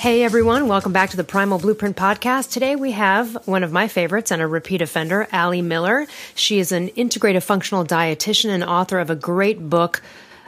[0.00, 2.52] Hey everyone, welcome back to the Primal Blueprint podcast.
[2.52, 6.06] Today we have one of my favorites and a repeat offender, Ali Miller.
[6.36, 10.00] She is an integrative functional dietitian and author of a great book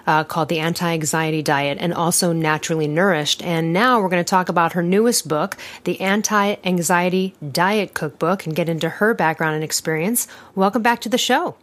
[0.07, 3.43] uh, called The Anti Anxiety Diet and also Naturally Nourished.
[3.43, 8.47] And now we're going to talk about her newest book, The Anti Anxiety Diet Cookbook,
[8.47, 10.29] and get into her background and experience.
[10.55, 11.57] Welcome back to the show.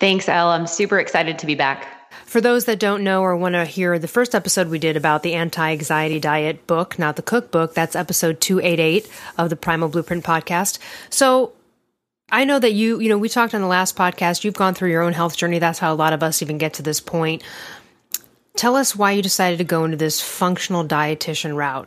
[0.00, 0.48] Thanks, Elle.
[0.48, 2.01] I'm super excited to be back.
[2.32, 5.22] For those that don't know or want to hear the first episode we did about
[5.22, 10.24] the anti anxiety diet book, not the cookbook, that's episode 288 of the Primal Blueprint
[10.24, 10.78] podcast.
[11.10, 11.52] So
[12.30, 14.92] I know that you, you know, we talked on the last podcast, you've gone through
[14.92, 15.58] your own health journey.
[15.58, 17.42] That's how a lot of us even get to this point.
[18.56, 21.86] Tell us why you decided to go into this functional dietitian route.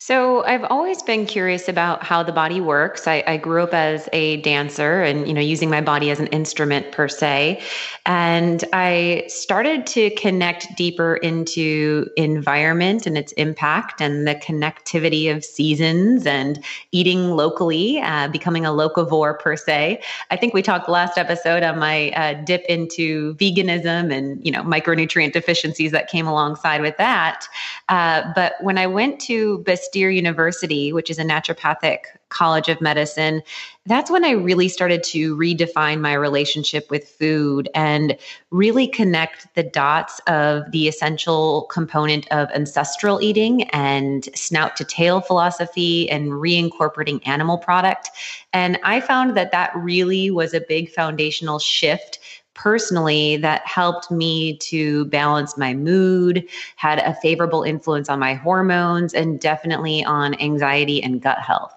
[0.00, 3.08] So I've always been curious about how the body works.
[3.08, 6.28] I, I, grew up as a dancer and, you know, using my body as an
[6.28, 7.60] instrument per se.
[8.06, 15.44] And I started to connect deeper into environment and its impact and the connectivity of
[15.44, 20.00] seasons and eating locally, uh, becoming a locavore per se.
[20.30, 24.62] I think we talked last episode on my uh, dip into veganism and, you know,
[24.62, 27.48] micronutrient deficiencies that came alongside with that.
[27.88, 33.42] Uh, but when I went to Bastyr University, which is a naturopathic college of medicine,
[33.86, 38.18] that's when I really started to redefine my relationship with food and
[38.50, 45.20] really connect the dots of the essential component of ancestral eating and snout to tail
[45.20, 48.10] philosophy and reincorporating animal product.
[48.52, 52.17] And I found that that really was a big foundational shift
[52.58, 59.14] personally that helped me to balance my mood, had a favorable influence on my hormones,
[59.14, 61.72] and definitely on anxiety and gut health.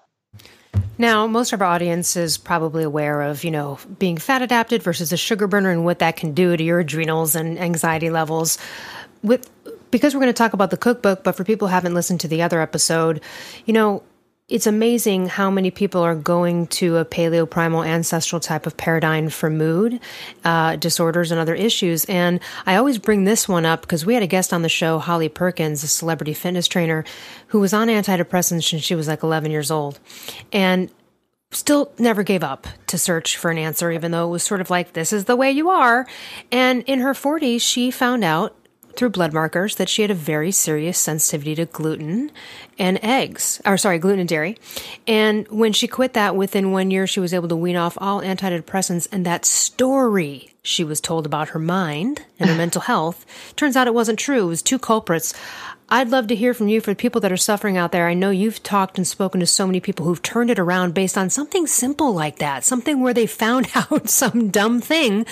[0.97, 5.13] Now, most of our audience is probably aware of, you know, being fat adapted versus
[5.13, 8.57] a sugar burner and what that can do to your adrenals and anxiety levels.
[9.23, 9.49] With
[9.91, 12.27] because we're going to talk about the cookbook, but for people who haven't listened to
[12.27, 13.21] the other episode,
[13.65, 14.01] you know,
[14.51, 19.29] it's amazing how many people are going to a paleo primal ancestral type of paradigm
[19.29, 19.97] for mood
[20.43, 22.03] uh, disorders and other issues.
[22.05, 24.99] And I always bring this one up because we had a guest on the show,
[24.99, 27.05] Holly Perkins, a celebrity fitness trainer,
[27.47, 29.99] who was on antidepressants since she was like 11 years old.
[30.51, 30.91] And
[31.51, 34.69] still never gave up to search for an answer, even though it was sort of
[34.69, 36.05] like, this is the way you are.
[36.51, 38.55] And in her 40s, she found out
[38.95, 42.31] through blood markers that she had a very serious sensitivity to gluten
[42.77, 44.57] and eggs, or sorry, gluten and dairy.
[45.07, 48.21] And when she quit that within one year, she was able to wean off all
[48.21, 49.07] antidepressants.
[49.11, 53.25] And that story she was told about her mind and her mental health
[53.55, 54.45] turns out it wasn't true.
[54.45, 55.33] It was two culprits.
[55.93, 58.07] I'd love to hear from you for the people that are suffering out there.
[58.07, 61.17] I know you've talked and spoken to so many people who've turned it around based
[61.17, 65.25] on something simple like that, something where they found out some dumb thing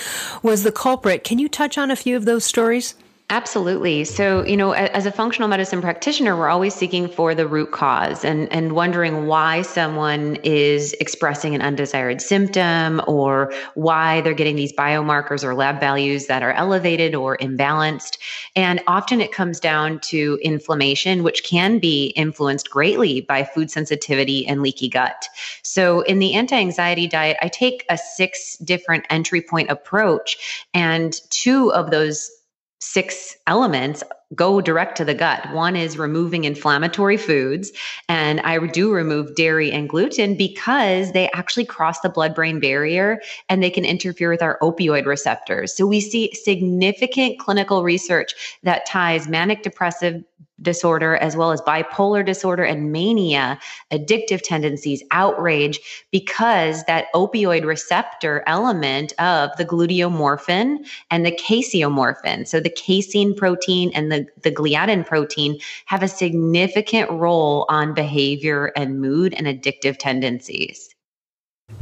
[0.43, 1.23] was the culprit.
[1.23, 2.93] Can you touch on a few of those stories?
[3.31, 4.05] Absolutely.
[4.05, 8.25] So, you know, as a functional medicine practitioner, we're always seeking for the root cause
[8.25, 14.73] and, and wondering why someone is expressing an undesired symptom or why they're getting these
[14.73, 18.17] biomarkers or lab values that are elevated or imbalanced.
[18.55, 24.47] And often it comes down to inflammation, which can be influenced greatly by food sensitivity
[24.47, 25.27] and leaky gut.
[25.61, 31.13] So, in the anti anxiety diet, I take a six different entry point approach, and
[31.29, 32.31] two of those
[32.79, 34.03] six elements
[34.35, 35.51] go direct to the gut.
[35.53, 37.71] One is removing inflammatory foods.
[38.07, 43.21] And I do remove dairy and gluten because they actually cross the blood brain barrier
[43.49, 45.75] and they can interfere with our opioid receptors.
[45.75, 50.23] So we see significant clinical research that ties manic depressive
[50.61, 53.59] disorder as well as bipolar disorder and mania,
[53.91, 55.79] addictive tendencies, outrage,
[56.11, 62.47] because that opioid receptor element of the gluteomorphin and the caseomorphin.
[62.47, 68.71] So the casein protein and the, the gliadin protein have a significant role on behavior
[68.75, 70.89] and mood and addictive tendencies.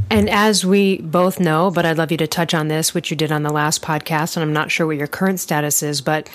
[0.10, 3.18] And as we both know, but I'd love you to touch on this, which you
[3.18, 6.30] did on the last podcast, and I'm not sure what your current status is, but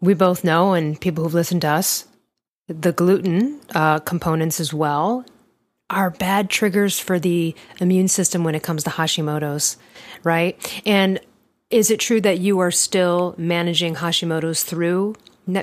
[0.00, 2.06] we both know, and people who've listened to us,
[2.68, 5.24] the gluten uh, components as well
[5.90, 9.76] are bad triggers for the immune system when it comes to Hashimoto's,
[10.22, 10.82] right?
[10.86, 11.20] And
[11.70, 15.14] is it true that you are still managing Hashimoto's through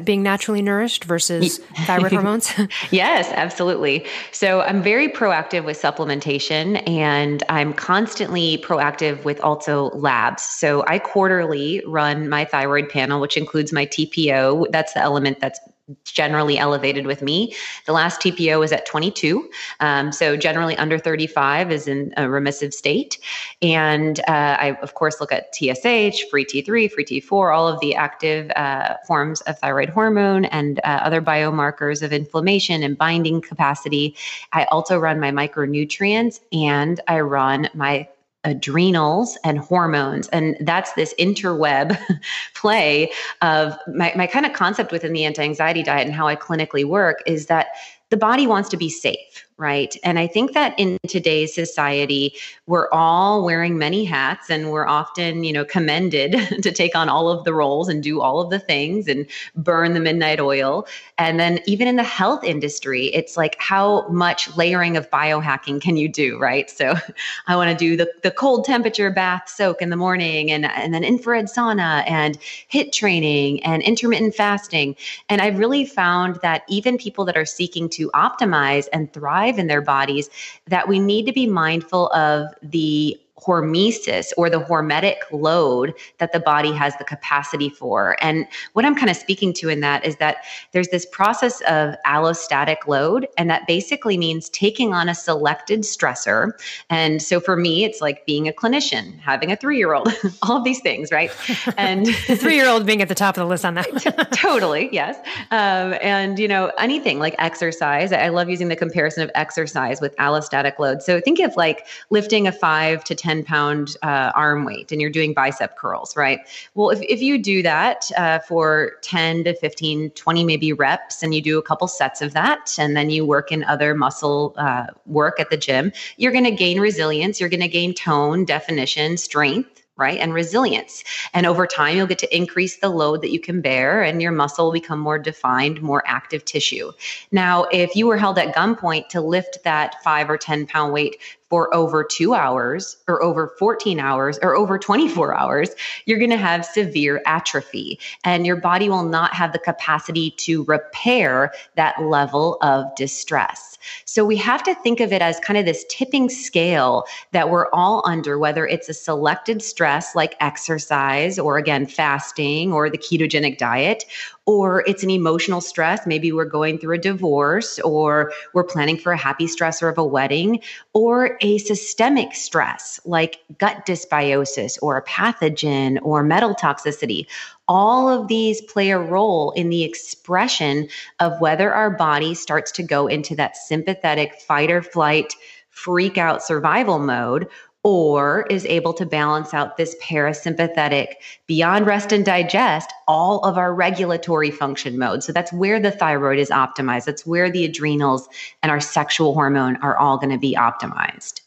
[0.04, 2.52] being naturally nourished versus thyroid hormones?
[2.92, 4.06] yes, absolutely.
[4.32, 10.44] So I'm very proactive with supplementation and I'm constantly proactive with also labs.
[10.44, 14.72] So I quarterly run my thyroid panel, which includes my TPO.
[14.72, 15.60] That's the element that's
[16.04, 17.54] generally elevated with me.
[17.86, 19.50] The last TPO is at 22.
[19.80, 23.18] Um, so generally under 35 is in a remissive state.
[23.62, 27.96] And uh, I, of course, look at TSH, free T3, free T4, all of the
[27.96, 34.16] active uh, forms of thyroid hormone and uh, other biomarkers of inflammation and binding capacity.
[34.52, 38.08] I also run my micronutrients and I run my
[38.44, 40.28] adrenals and hormones.
[40.30, 41.98] And that's this interweb
[42.56, 43.12] play
[43.42, 46.86] of my, my kind of concept within the anti anxiety diet and how I clinically
[46.86, 47.68] work is that
[48.10, 49.96] the body wants to be safe right?
[50.04, 52.36] And I think that in today's society,
[52.68, 57.30] we're all wearing many hats and we're often, you know, commended to take on all
[57.30, 59.26] of the roles and do all of the things and
[59.56, 60.88] burn the midnight oil.
[61.18, 65.98] And then even in the health industry, it's like how much layering of biohacking can
[65.98, 66.70] you do, right?
[66.70, 66.94] So
[67.48, 70.94] I want to do the, the cold temperature bath soak in the morning and, and
[70.94, 72.38] then infrared sauna and
[72.72, 74.96] HIIT training and intermittent fasting.
[75.30, 79.68] And I've really found that even people that are seeking to optimize and thrive in
[79.68, 80.30] their bodies
[80.68, 86.40] that we need to be mindful of the hormesis or the hormetic load that the
[86.40, 88.18] body has the capacity for.
[88.20, 90.38] And what I'm kind of speaking to in that is that
[90.72, 96.52] there's this process of allostatic load, and that basically means taking on a selected stressor.
[96.90, 100.10] And so for me, it's like being a clinician, having a three year old,
[100.42, 101.32] all of these things, right?
[101.78, 104.32] And three year old being at the top of the list on that.
[104.34, 105.18] totally, yes.
[105.52, 108.12] Um, and, you know, anything like exercise.
[108.12, 111.04] I love using the comparison of exercise with allostatic load.
[111.04, 115.02] So think of like lifting a five to 10 10 pound uh, arm weight and
[115.02, 116.40] you're doing bicep curls, right?
[116.76, 121.36] Well, if, if you do that uh, for 10 to 15, 20 maybe reps, and
[121.36, 124.86] you do a couple sets of that, and then you work in other muscle uh,
[125.06, 129.18] work at the gym, you're going to gain resilience, you're going to gain tone, definition,
[129.18, 130.20] strength right?
[130.20, 131.04] And resilience.
[131.34, 134.32] And over time, you'll get to increase the load that you can bear, and your
[134.32, 136.92] muscle will become more defined, more active tissue.
[137.32, 141.18] Now, if you were held at gunpoint to lift that five or 10 pound weight
[141.50, 145.70] for over two hours or over 14 hours or over 24 hours,
[146.06, 150.64] you're going to have severe atrophy and your body will not have the capacity to
[150.66, 153.78] repair that level of distress.
[154.06, 157.70] So we have to think of it as kind of this tipping scale that we're
[157.72, 163.58] all under, whether it's a selected stress like exercise or again, fasting or the ketogenic
[163.58, 164.06] diet,
[164.48, 166.08] or it's an emotional stress.
[166.08, 170.04] Maybe we're going through a divorce, or we're planning for a happy stressor of a
[170.04, 170.62] wedding,
[170.94, 177.28] or a systemic stress like gut dysbiosis, or a pathogen, or metal toxicity.
[177.68, 180.88] All of these play a role in the expression
[181.20, 185.36] of whether our body starts to go into that sympathetic fight or flight
[185.78, 187.48] freak out survival mode
[187.88, 191.14] or is able to balance out this parasympathetic
[191.48, 196.38] beyond rest and digest all of our regulatory function mode so that's where the thyroid
[196.38, 197.06] is optimized.
[197.06, 198.28] That's where the adrenals
[198.62, 201.40] and our sexual hormone are all going to be optimized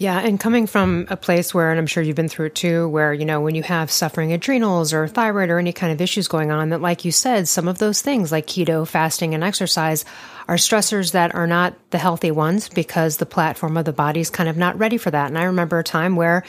[0.00, 2.88] yeah, and coming from a place where, and I'm sure you've been through it too,
[2.88, 6.26] where, you know, when you have suffering adrenals or thyroid or any kind of issues
[6.26, 10.06] going on, that, like you said, some of those things like keto, fasting, and exercise
[10.48, 14.30] are stressors that are not the healthy ones because the platform of the body is
[14.30, 15.28] kind of not ready for that.
[15.28, 16.44] And I remember a time where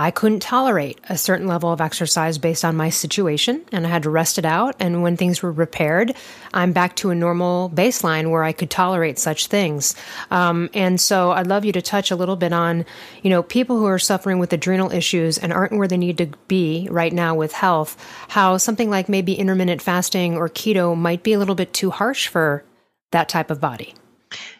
[0.00, 4.04] I couldn't tolerate a certain level of exercise based on my situation and I had
[4.04, 4.76] to rest it out.
[4.78, 6.14] And when things were repaired,
[6.54, 9.96] I'm back to a normal baseline where I could tolerate such things.
[10.30, 12.86] Um, and so I'd love you to touch a little bit on,
[13.24, 16.26] you know, people who are suffering with adrenal issues and aren't where they need to
[16.46, 17.96] be right now with health,
[18.28, 22.28] how something like maybe intermittent fasting or keto might be a little bit too harsh
[22.28, 22.64] for
[23.10, 23.94] that type of body.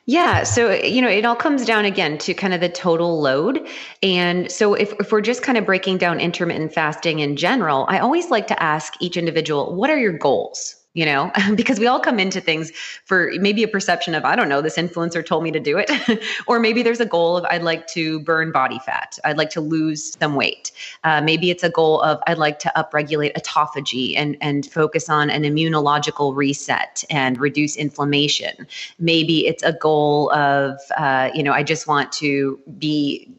[0.09, 0.43] Yeah.
[0.45, 3.69] So, you know, it all comes down again to kind of the total load.
[4.03, 7.99] And so, if, if we're just kind of breaking down intermittent fasting in general, I
[7.99, 10.78] always like to ask each individual, what are your goals?
[10.99, 12.73] You know, because we all come into things
[13.05, 15.89] for maybe a perception of, I don't know, this influencer told me to do it.
[16.49, 19.17] or maybe there's a goal of, I'd like to burn body fat.
[19.25, 20.73] I'd like to lose some weight.
[21.05, 25.31] Uh, maybe it's a goal of, I'd like to upregulate autophagy and, and focus on
[25.31, 28.67] an immunological reset and reduce inflammation.
[28.99, 33.31] Maybe it's a goal of, uh, you know, I just want to be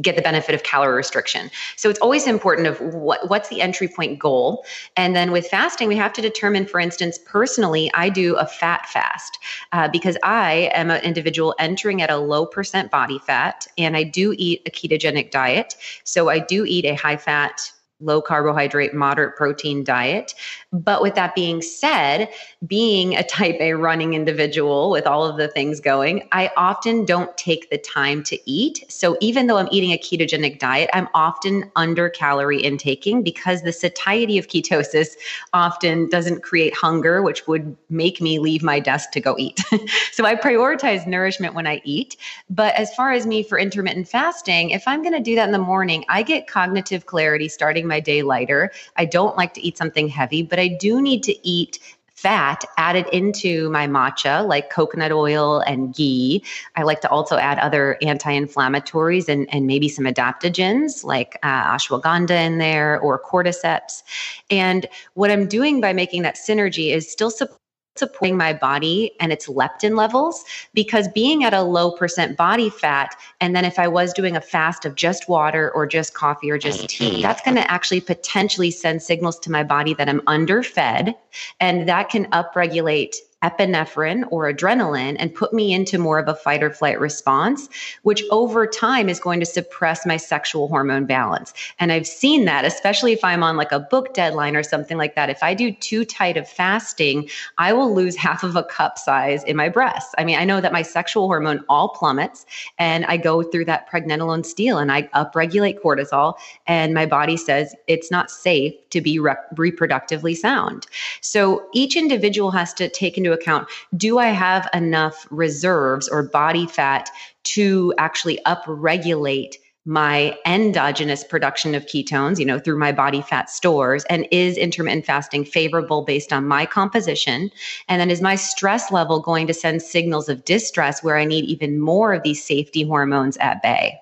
[0.00, 1.50] get the benefit of calorie restriction.
[1.76, 4.64] So it's always important of what what's the entry point goal.
[4.96, 8.86] And then with fasting, we have to determine, for instance, personally, I do a fat
[8.86, 9.38] fast
[9.72, 14.02] uh, because I am an individual entering at a low percent body fat, and I
[14.02, 15.74] do eat a ketogenic diet.
[16.04, 20.34] So I do eat a high fat low carbohydrate, moderate protein diet.
[20.72, 22.28] But with that being said,
[22.66, 27.36] being a type A running individual with all of the things going, I often don't
[27.36, 28.84] take the time to eat.
[28.88, 33.72] So even though I'm eating a ketogenic diet, I'm often under calorie intaking because the
[33.72, 35.16] satiety of ketosis
[35.52, 39.60] often doesn't create hunger, which would make me leave my desk to go eat.
[40.12, 42.16] so I prioritize nourishment when I eat.
[42.48, 45.52] But as far as me for intermittent fasting, if I'm going to do that in
[45.52, 48.70] the morning, I get cognitive clarity starting my day lighter.
[48.96, 51.78] I don't like to eat something heavy, but I do need to eat
[52.20, 56.44] fat added into my matcha, like coconut oil and ghee.
[56.76, 61.74] I like to also add other anti inflammatories and, and maybe some adaptogens like uh,
[61.74, 64.02] ashwagandha in there or cordyceps.
[64.50, 67.56] And what I'm doing by making that synergy is still supporting
[67.96, 70.44] supporting my body and its leptin levels
[70.74, 74.40] because being at a low percent body fat and then if i was doing a
[74.40, 77.22] fast of just water or just coffee or just tea mm-hmm.
[77.22, 81.14] that's going to actually potentially send signals to my body that i'm underfed
[81.58, 86.62] and that can upregulate epinephrine or adrenaline and put me into more of a fight
[86.62, 87.68] or flight response,
[88.02, 91.54] which over time is going to suppress my sexual hormone balance.
[91.78, 95.14] And I've seen that, especially if I'm on like a book deadline or something like
[95.14, 95.30] that.
[95.30, 99.42] If I do too tight of fasting, I will lose half of a cup size
[99.44, 100.14] in my breasts.
[100.18, 102.44] I mean, I know that my sexual hormone all plummets
[102.78, 106.34] and I go through that pregnenolone steal and I upregulate cortisol
[106.66, 110.86] and my body says it's not safe to be re- reproductively sound.
[111.20, 116.66] So each individual has to take into account do I have enough reserves or body
[116.66, 117.10] fat
[117.44, 119.56] to actually upregulate
[119.86, 124.04] my endogenous production of ketones, you know, through my body fat stores?
[124.10, 127.50] And is intermittent fasting favorable based on my composition?
[127.88, 131.44] And then is my stress level going to send signals of distress where I need
[131.46, 133.98] even more of these safety hormones at bay?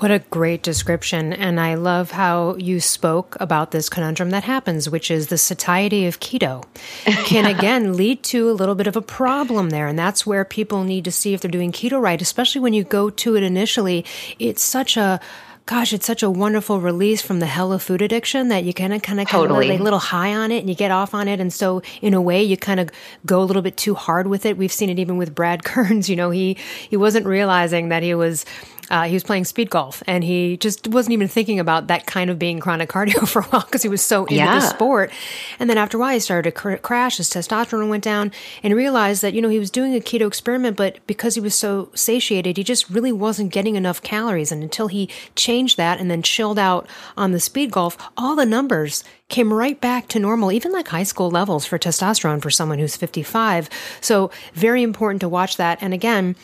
[0.00, 1.34] What a great description.
[1.34, 6.06] And I love how you spoke about this conundrum that happens, which is the satiety
[6.06, 6.64] of keto
[7.26, 9.86] can again lead to a little bit of a problem there.
[9.86, 12.82] And that's where people need to see if they're doing keto right, especially when you
[12.82, 14.06] go to it initially.
[14.38, 15.20] It's such a,
[15.66, 18.94] gosh, it's such a wonderful release from the hell of food addiction that you kind
[18.94, 19.68] of kind of totally.
[19.68, 21.40] get a little high on it and you get off on it.
[21.40, 22.88] And so in a way, you kind of
[23.26, 24.56] go a little bit too hard with it.
[24.56, 26.08] We've seen it even with Brad Kearns.
[26.08, 26.56] You know, he,
[26.88, 28.46] he wasn't realizing that he was
[28.90, 32.28] uh, he was playing speed golf and he just wasn't even thinking about that kind
[32.28, 34.56] of being chronic cardio for a while because he was so into yeah.
[34.56, 35.10] the sport.
[35.58, 37.18] And then after a while, he started to cr- crash.
[37.18, 38.32] His testosterone went down
[38.62, 41.54] and realized that, you know, he was doing a keto experiment, but because he was
[41.54, 44.50] so satiated, he just really wasn't getting enough calories.
[44.50, 48.46] And until he changed that and then chilled out on the speed golf, all the
[48.46, 52.78] numbers came right back to normal, even like high school levels for testosterone for someone
[52.78, 53.70] who's 55.
[54.00, 55.78] So very important to watch that.
[55.80, 56.34] And again,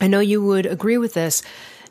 [0.00, 1.42] I know you would agree with this.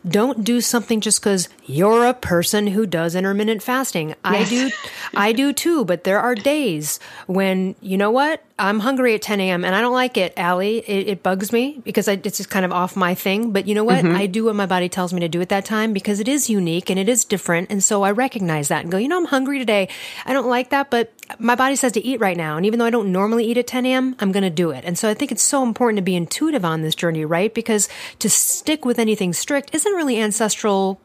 [0.07, 4.09] Don't do something just because you're a person who does intermittent fasting.
[4.09, 4.17] Yes.
[4.23, 4.69] I do,
[5.15, 5.85] I do too.
[5.85, 9.65] But there are days when you know what I'm hungry at 10 a.m.
[9.65, 10.77] and I don't like it, Ali.
[10.77, 13.51] It, it bugs me because I, it's just kind of off my thing.
[13.51, 14.05] But you know what?
[14.05, 14.15] Mm-hmm.
[14.15, 16.47] I do what my body tells me to do at that time because it is
[16.47, 17.71] unique and it is different.
[17.71, 19.89] And so I recognize that and go, you know, I'm hungry today.
[20.25, 22.55] I don't like that, but my body says to eat right now.
[22.55, 24.85] And even though I don't normally eat at 10 a.m., I'm going to do it.
[24.85, 27.51] And so I think it's so important to be intuitive on this journey, right?
[27.51, 27.89] Because
[28.19, 31.01] to stick with anything strict isn't really ancestral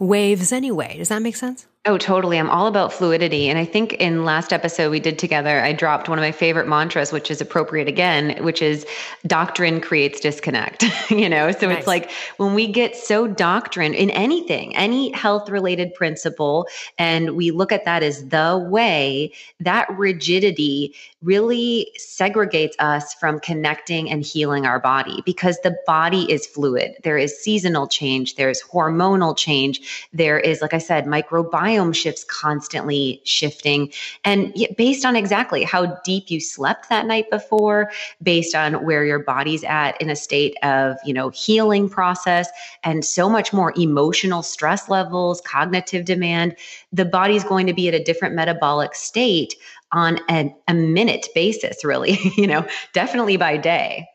[0.00, 0.96] waves anyway.
[0.98, 1.66] Does that make sense?
[1.86, 2.38] Oh, totally.
[2.38, 3.48] I'm all about fluidity.
[3.48, 6.68] And I think in last episode we did together, I dropped one of my favorite
[6.68, 8.84] mantras, which is appropriate again, which is
[9.26, 10.84] doctrine creates disconnect.
[11.10, 11.78] you know, so nice.
[11.78, 16.68] it's like when we get so doctrine in anything, any health related principle,
[16.98, 24.10] and we look at that as the way, that rigidity really segregates us from connecting
[24.10, 26.96] and healing our body because the body is fluid.
[27.02, 33.20] There is seasonal change, there's hormonal change, there is, like I said, microbiome shifts constantly
[33.24, 33.92] shifting.
[34.24, 37.90] And based on exactly how deep you slept that night before,
[38.22, 42.48] based on where your body's at in a state of, you know, healing process
[42.82, 46.56] and so much more emotional stress levels, cognitive demand,
[46.92, 49.54] the body's going to be at a different metabolic state
[49.92, 54.06] on a, a minute basis, really, you know, definitely by day.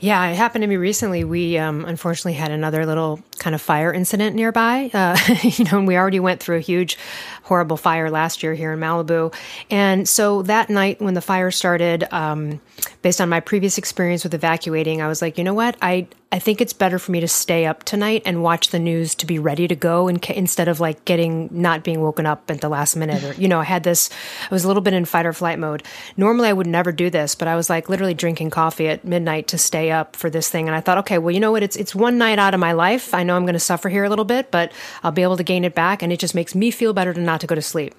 [0.00, 1.24] Yeah, it happened to me recently.
[1.24, 4.90] We um, unfortunately had another little kind of fire incident nearby.
[5.00, 6.98] Uh, you know, we already went through a huge,
[7.44, 9.34] horrible fire last year here in Malibu.
[9.70, 12.60] And so that night when the fire started, um,
[13.00, 15.76] based on my previous experience with evacuating, I was like, you know what?
[15.80, 19.16] I, I think it's better for me to stay up tonight and watch the news
[19.16, 22.60] to be ready to go in, instead of like getting not being woken up at
[22.60, 23.24] the last minute.
[23.24, 24.10] Or, you know, I had this,
[24.48, 25.82] I was a little bit in fight or flight mode.
[26.16, 29.48] Normally I would never do this, but I was like literally drinking coffee at midnight
[29.48, 30.68] to stay up for this thing.
[30.68, 31.64] And I thought, okay, well, you know what?
[31.64, 33.12] It's, it's one night out of my life.
[33.12, 34.70] I know I'm going to suffer here a little bit, but
[35.02, 36.00] I'll be able to gain it back.
[36.00, 37.92] And it just makes me feel better to not to go to sleep.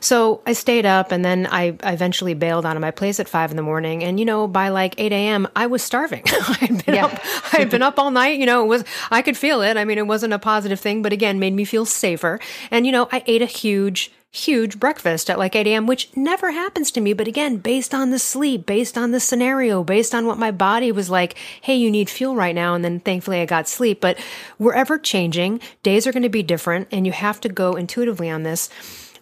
[0.00, 3.28] So I stayed up and then I, I eventually bailed out of my place at
[3.28, 4.02] five in the morning.
[4.02, 6.22] And, you know, by like 8 a.m., I was starving.
[6.26, 7.04] I had been yeah.
[7.04, 7.20] up,
[7.52, 8.38] I been up all night.
[8.38, 9.76] You know, it was, I could feel it.
[9.76, 12.40] I mean, it wasn't a positive thing, but again, made me feel safer.
[12.70, 16.50] And, you know, I ate a huge, huge breakfast at like 8 a.m., which never
[16.50, 17.12] happens to me.
[17.12, 20.90] But again, based on the sleep, based on the scenario, based on what my body
[20.90, 22.74] was like, hey, you need fuel right now.
[22.74, 24.00] And then thankfully I got sleep.
[24.00, 24.18] But
[24.58, 25.60] we're ever changing.
[25.82, 26.88] Days are going to be different.
[26.90, 28.68] And you have to go intuitively on this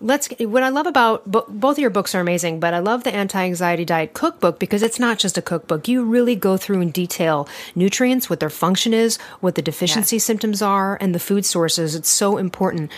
[0.02, 3.14] let's what I love about both of your books are amazing, but I love the
[3.14, 5.88] anti-anxiety diet cookbook because it's not just a cookbook.
[5.88, 10.24] You really go through in detail nutrients, what their function is, what the deficiency yes.
[10.24, 11.94] symptoms are, and the food sources.
[11.94, 12.90] It's so important.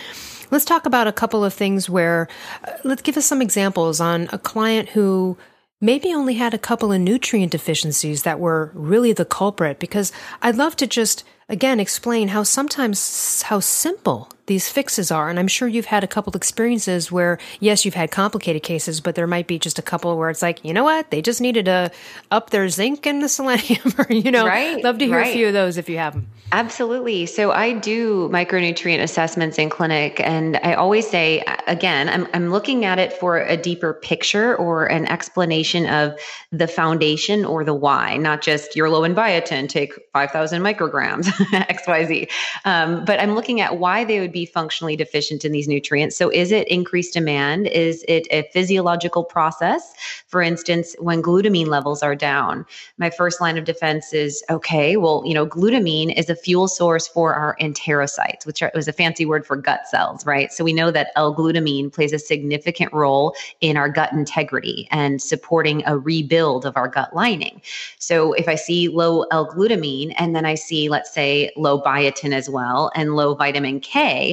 [0.50, 2.28] Let's talk about a couple of things where
[2.66, 5.37] uh, let's give us some examples on a client who
[5.80, 10.56] maybe only had a couple of nutrient deficiencies that were really the culprit because I'd
[10.56, 15.68] love to just again explain how sometimes how simple these fixes are and i'm sure
[15.68, 19.58] you've had a couple experiences where yes you've had complicated cases but there might be
[19.58, 21.10] just a couple where it's like you know what?
[21.10, 21.90] They just needed to
[22.30, 25.28] up their zinc and the selenium or you know right, love to hear right.
[25.28, 27.26] a few of those if you have them absolutely.
[27.26, 32.84] So i do micronutrient assessments in clinic and i always say again i'm, I'm looking
[32.84, 36.18] at it for a deeper picture or an explanation of
[36.52, 41.24] the foundation or the why not just you're low in biotin take 5000 micrograms
[41.84, 42.30] xyz
[42.64, 46.16] um, but i'm looking at why they would be functionally deficient in these nutrients.
[46.16, 47.68] So, is it increased demand?
[47.68, 49.94] Is it a physiological process?
[50.26, 52.66] For instance, when glutamine levels are down,
[52.98, 57.06] my first line of defense is okay, well, you know, glutamine is a fuel source
[57.08, 60.52] for our enterocytes, which are, was a fancy word for gut cells, right?
[60.52, 65.22] So, we know that L glutamine plays a significant role in our gut integrity and
[65.22, 67.62] supporting a rebuild of our gut lining.
[67.98, 72.34] So, if I see low L glutamine and then I see, let's say, low biotin
[72.34, 74.24] as well and low vitamin K,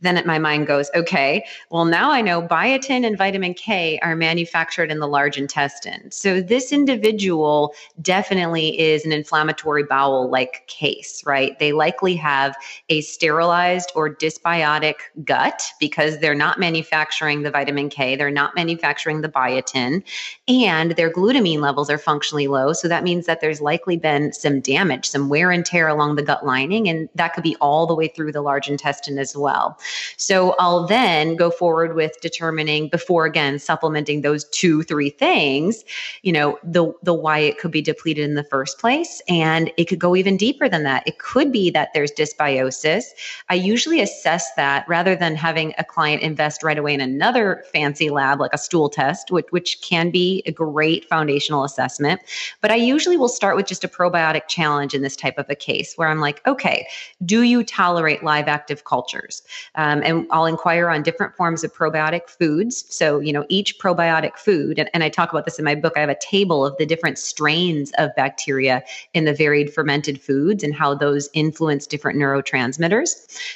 [0.00, 4.90] then my mind goes, okay, well, now I know biotin and vitamin K are manufactured
[4.90, 6.10] in the large intestine.
[6.10, 11.58] So this individual definitely is an inflammatory bowel like case, right?
[11.58, 12.56] They likely have
[12.88, 19.20] a sterilized or dysbiotic gut because they're not manufacturing the vitamin K, they're not manufacturing
[19.20, 20.02] the biotin,
[20.46, 22.72] and their glutamine levels are functionally low.
[22.72, 26.22] So that means that there's likely been some damage, some wear and tear along the
[26.22, 29.78] gut lining, and that could be all the way through the large intestine as well.
[30.16, 35.84] So I'll then go forward with determining before again supplementing those two, three things,
[36.22, 39.22] you know, the the why it could be depleted in the first place.
[39.28, 41.06] And it could go even deeper than that.
[41.06, 43.04] It could be that there's dysbiosis.
[43.48, 48.10] I usually assess that rather than having a client invest right away in another fancy
[48.10, 52.20] lab like a stool test, which, which can be a great foundational assessment.
[52.60, 55.54] But I usually will start with just a probiotic challenge in this type of a
[55.54, 56.86] case where I'm like, okay,
[57.24, 59.27] do you tolerate live active cultures?
[59.74, 62.84] Um, and I'll inquire on different forms of probiotic foods.
[62.88, 65.94] So, you know, each probiotic food, and, and I talk about this in my book,
[65.96, 68.82] I have a table of the different strains of bacteria
[69.14, 73.10] in the varied fermented foods and how those influence different neurotransmitters.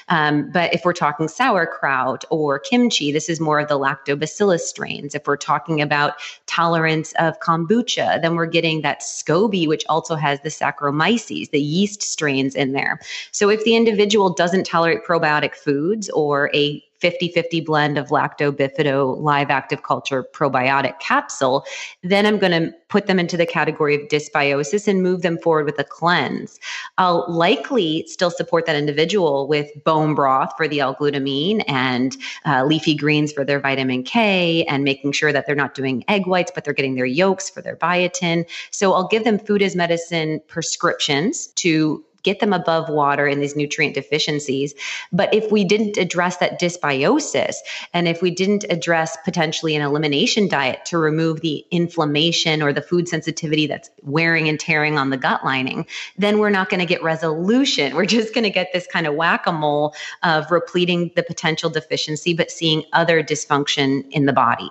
[0.09, 5.15] Um, but if we're talking sauerkraut or kimchi, this is more of the lactobacillus strains.
[5.15, 6.15] If we're talking about
[6.47, 12.03] tolerance of kombucha, then we're getting that SCOBY, which also has the Saccharomyces, the yeast
[12.03, 13.01] strains in there.
[13.31, 18.53] So if the individual doesn't tolerate probiotic foods or a 50 50 blend of lacto
[18.53, 21.65] bifido live active culture probiotic capsule,
[22.05, 25.67] then I'm going to put them into the category of dysbiosis and move them forward
[25.67, 26.61] with a cleanse.
[26.99, 32.65] I'll likely still support that individual with bone broth for the L glutamine and uh,
[32.65, 36.53] leafy greens for their vitamin K and making sure that they're not doing egg whites,
[36.55, 38.49] but they're getting their yolks for their biotin.
[38.71, 43.57] So I'll give them food as medicine prescriptions to get them above water in these
[43.57, 44.75] nutrient deficiencies.
[45.13, 47.57] But if we didn't address that dysbiosis,
[47.93, 52.83] and if we didn't address potentially an elimination diet to remove the inflammation or the
[52.83, 56.87] food sensitivity that's wearing and tearing on the gut lining, then we're not going to
[56.87, 57.95] get resolution.
[57.95, 61.71] We're just going to get this kind of whack a mole of repleting the potential
[61.71, 64.71] deficiency, but seeing other dysfunction in the body.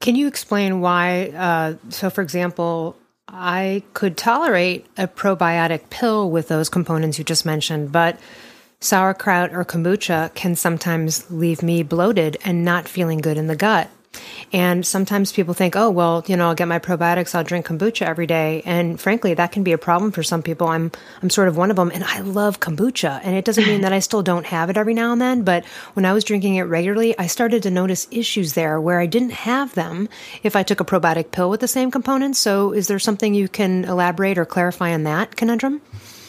[0.00, 1.28] Can you explain why?
[1.28, 2.96] Uh, so, for example,
[3.36, 8.18] I could tolerate a probiotic pill with those components you just mentioned, but
[8.78, 13.90] sauerkraut or kombucha can sometimes leave me bloated and not feeling good in the gut.
[14.52, 18.06] And sometimes people think, oh, well, you know, I'll get my probiotics, I'll drink kombucha
[18.06, 18.62] every day.
[18.64, 20.68] And frankly, that can be a problem for some people.
[20.68, 21.90] I'm, I'm sort of one of them.
[21.92, 23.20] And I love kombucha.
[23.22, 25.42] And it doesn't mean that I still don't have it every now and then.
[25.42, 29.06] But when I was drinking it regularly, I started to notice issues there where I
[29.06, 30.08] didn't have them
[30.42, 32.38] if I took a probiotic pill with the same components.
[32.38, 35.80] So is there something you can elaborate or clarify on that conundrum?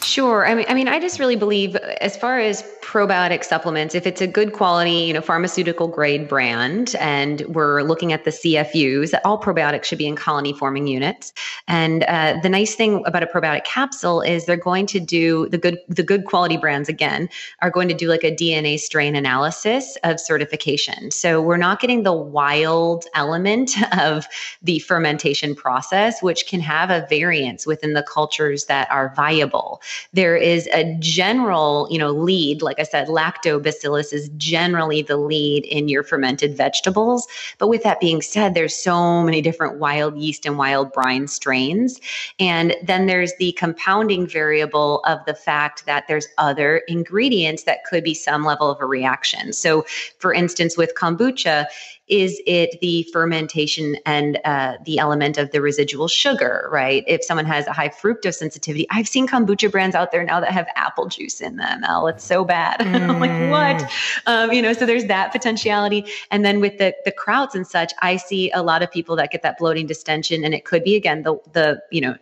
[0.06, 0.46] Sure.
[0.46, 4.20] I mean, I mean, I just really believe, as far as probiotic supplements, if it's
[4.20, 9.42] a good quality, you know, pharmaceutical grade brand, and we're looking at the CFUs, all
[9.42, 11.32] probiotics should be in colony forming units.
[11.66, 15.58] And uh, the nice thing about a probiotic capsule is they're going to do the
[15.58, 17.28] good, the good quality brands again
[17.60, 21.10] are going to do like a DNA strain analysis of certification.
[21.10, 24.28] So we're not getting the wild element of
[24.62, 29.80] the fermentation process, which can have a variance within the cultures that are viable.
[30.12, 32.62] There is a general, you know, lead.
[32.62, 37.26] Like I said, lactobacillus is generally the lead in your fermented vegetables.
[37.58, 42.00] But with that being said, there's so many different wild yeast and wild brine strains.
[42.38, 48.04] And then there's the compounding variable of the fact that there's other ingredients that could
[48.04, 49.52] be some level of a reaction.
[49.52, 49.84] So,
[50.18, 51.66] for instance, with kombucha,
[52.08, 57.02] is it the fermentation and uh, the element of the residual sugar, right?
[57.06, 60.52] If someone has a high fructose sensitivity, I've seen kombucha brands out there now that
[60.52, 61.82] have apple juice in them.
[61.88, 62.80] Oh, it's so bad.
[62.80, 63.10] Mm.
[63.10, 63.90] I'm like, what?
[63.90, 64.20] Mm.
[64.26, 66.06] Um, you know, so there's that potentiality.
[66.30, 69.32] And then with the the krauts and such, I see a lot of people that
[69.32, 72.16] get that bloating distension, and it could be again the the you know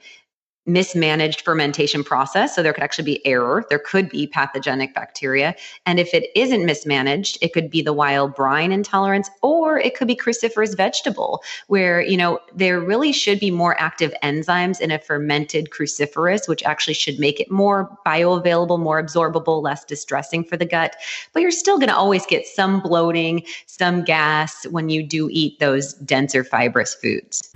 [0.67, 2.55] mismanaged fermentation process.
[2.55, 3.65] So there could actually be error.
[3.69, 5.55] There could be pathogenic bacteria.
[5.85, 10.09] And if it isn't mismanaged, it could be the wild brine intolerance, or it could
[10.09, 14.99] be cruciferous vegetable, where, you know, there really should be more active enzymes in a
[14.99, 20.67] fermented cruciferous, which actually should make it more bioavailable, more absorbable, less distressing for the
[20.67, 20.97] gut.
[21.33, 25.59] But you're still going to always get some bloating, some gas when you do eat
[25.59, 27.53] those denser fibrous foods.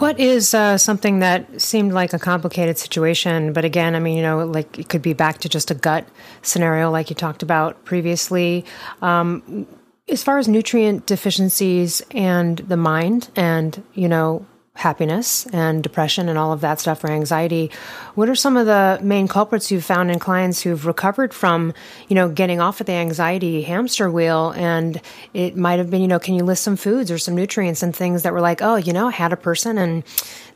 [0.00, 4.22] What is uh, something that seemed like a complicated situation, but again, I mean, you
[4.22, 6.08] know, like it could be back to just a gut
[6.40, 8.64] scenario, like you talked about previously.
[9.02, 9.66] Um,
[10.08, 14.46] as far as nutrient deficiencies and the mind, and you know,
[14.80, 17.70] happiness and depression and all of that stuff or anxiety.
[18.14, 21.72] What are some of the main culprits you've found in clients who've recovered from
[22.08, 24.52] you know getting off of the anxiety hamster wheel?
[24.56, 25.00] And
[25.34, 27.94] it might have been you know can you list some foods or some nutrients and
[27.94, 30.02] things that were like oh you know i had a person and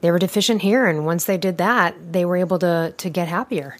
[0.00, 0.86] they were deficient here.
[0.86, 3.76] And once they did that they were able to to get happier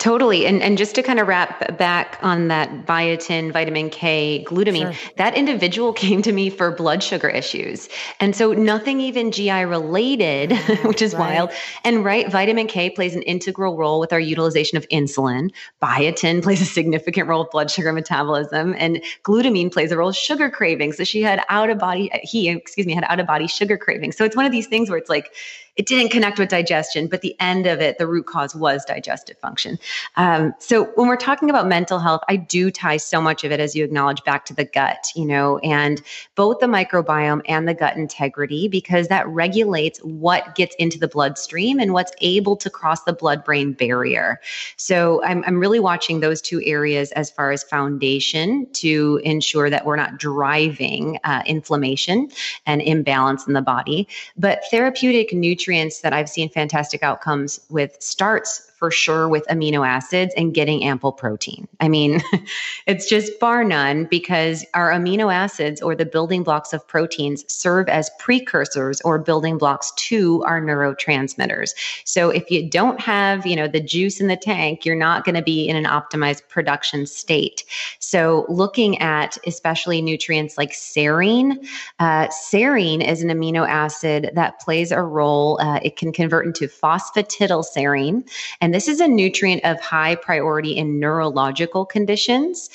[0.00, 0.46] Totally.
[0.46, 5.12] And and just to kind of wrap back on that biotin, vitamin K, glutamine, sure.
[5.16, 7.90] that individual came to me for blood sugar issues.
[8.18, 10.88] And so nothing even GI related, mm-hmm.
[10.88, 11.34] which is right.
[11.34, 11.50] wild.
[11.84, 15.50] And right, vitamin K plays an integral role with our utilization of insulin.
[15.82, 20.16] Biotin plays a significant role with blood sugar metabolism and glutamine plays a role with
[20.16, 20.96] sugar cravings.
[20.96, 24.16] So she had out of body he excuse me had out of body sugar cravings.
[24.16, 25.34] So it's one of these things where it's like
[25.76, 29.38] it didn't connect with digestion, but the end of it, the root cause was digestive
[29.38, 29.78] function.
[30.16, 33.60] Um, so when we're talking about mental health, I do tie so much of it,
[33.60, 36.02] as you acknowledge, back to the gut, you know, and
[36.34, 41.78] both the microbiome and the gut integrity, because that regulates what gets into the bloodstream
[41.78, 44.40] and what's able to cross the blood brain barrier.
[44.76, 49.86] So I'm, I'm really watching those two areas as far as foundation to ensure that
[49.86, 52.28] we're not driving uh, inflammation
[52.66, 54.08] and imbalance in the body.
[54.36, 59.86] But therapeutic nutrients nutrients that I've seen fantastic outcomes with starts for sure with amino
[59.86, 61.68] acids and getting ample protein.
[61.80, 62.22] I mean,
[62.86, 67.90] it's just bar none because our amino acids or the building blocks of proteins serve
[67.90, 71.74] as precursors or building blocks to our neurotransmitters.
[72.04, 75.34] So if you don't have, you know, the juice in the tank, you're not going
[75.34, 77.64] to be in an optimized production state.
[77.98, 84.90] So looking at especially nutrients like serine, uh, serine is an amino acid that plays
[84.90, 85.60] a role.
[85.60, 88.26] Uh, it can convert into phosphatidylserine
[88.62, 92.70] and and this is a nutrient of high priority in neurological conditions.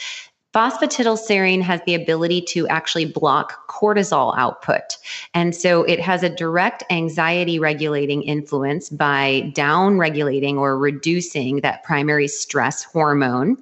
[0.53, 4.97] Phosphatidylserine has the ability to actually block cortisol output.
[5.33, 11.83] And so it has a direct anxiety regulating influence by down regulating or reducing that
[11.83, 13.57] primary stress hormone.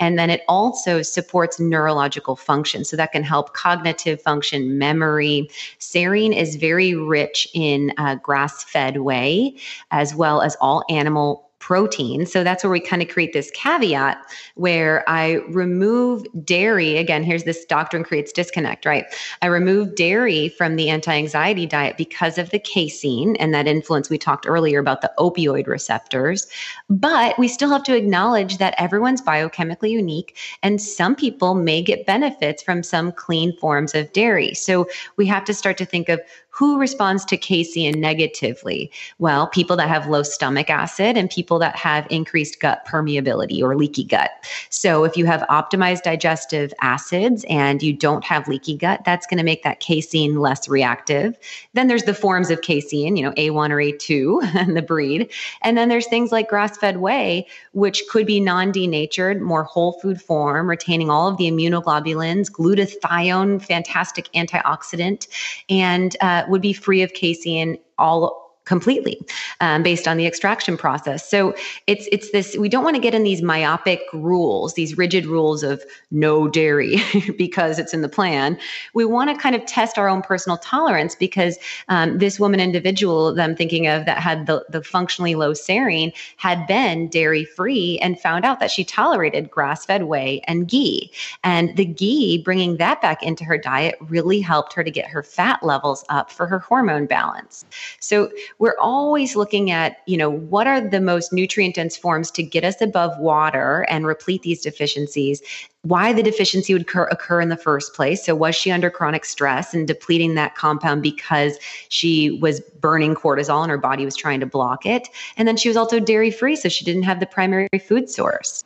[0.00, 2.84] And then it also supports neurological function.
[2.84, 5.48] So that can help cognitive function, memory.
[5.78, 9.56] Serine is very rich in a grass fed whey,
[9.92, 12.24] as well as all animal protein.
[12.26, 14.24] So that's where we kind of create this caveat
[14.54, 16.96] where I remove dairy.
[16.96, 19.04] Again, here's this doctrine creates disconnect, right?
[19.42, 24.08] I remove dairy from the anti anxiety diet because of the casein and that influence
[24.08, 26.46] we talked earlier about the opioid receptors.
[26.88, 32.06] But we still have to acknowledge that everyone's biochemically unique and some people may get
[32.06, 34.54] benefits from some clean forms of dairy.
[34.54, 36.20] So we have to start to think of
[36.56, 38.90] who responds to casein negatively?
[39.18, 43.76] Well, people that have low stomach acid and people that have increased gut permeability or
[43.76, 44.30] leaky gut.
[44.70, 49.36] So if you have optimized digestive acids and you don't have leaky gut, that's going
[49.36, 51.38] to make that casein less reactive.
[51.74, 55.30] Then there's the forms of casein, you know, A1 or A2 and the breed.
[55.60, 60.70] And then there's things like grass-fed whey, which could be non-denatured, more whole food form,
[60.70, 65.28] retaining all of the immunoglobulins, glutathione, fantastic antioxidant,
[65.68, 69.18] and uh, would be free of casein all completely
[69.60, 71.28] um, based on the extraction process.
[71.28, 71.54] So
[71.86, 75.62] it's it's this we don't want to get in these myopic rules, these rigid rules
[75.62, 77.00] of no dairy
[77.38, 78.58] because it's in the plan.
[78.92, 81.56] We want to kind of test our own personal tolerance because
[81.88, 86.12] um, this woman individual that I'm thinking of that had the the functionally low serine
[86.36, 91.10] had been dairy free and found out that she tolerated grass fed whey and ghee,
[91.44, 95.22] and the ghee bringing that back into her diet really helped her to get her
[95.22, 97.64] fat levels up for her hormone balance.
[98.00, 102.42] So we're always looking at, you know, what are the most nutrient dense forms to
[102.42, 105.42] get us above water and replete these deficiencies
[105.86, 108.24] why the deficiency would occur, occur, in the first place.
[108.24, 113.62] So, was she under chronic stress and depleting that compound because she was burning cortisol
[113.62, 115.08] and her body was trying to block it?
[115.36, 118.64] And then she was also dairy free, so she didn't have the primary food source.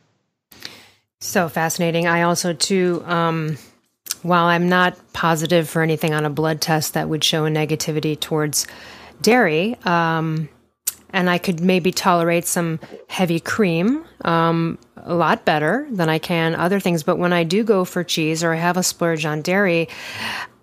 [1.21, 2.07] So fascinating.
[2.07, 3.59] I also, too, um,
[4.23, 8.19] while I'm not positive for anything on a blood test that would show a negativity
[8.19, 8.67] towards
[9.23, 9.77] dairy.
[9.85, 10.49] Um,
[11.13, 12.79] and I could maybe tolerate some
[13.09, 17.03] heavy cream um, a lot better than I can other things.
[17.03, 19.89] But when I do go for cheese or I have a splurge on dairy,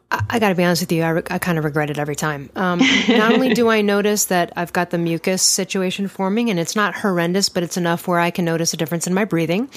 [0.10, 1.98] I, I got to be honest with you, I, re- I, kind of regret it
[1.98, 2.50] every time.
[2.56, 6.76] Um, not only do I notice that I've got the mucus situation forming, and it's
[6.76, 9.70] not horrendous, but it's enough where I can notice a difference in my breathing.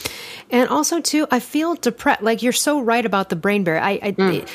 [0.51, 2.23] And also, too, I feel depressed.
[2.23, 3.81] Like you're so right about the brain barrier.
[3.81, 4.49] I, I mm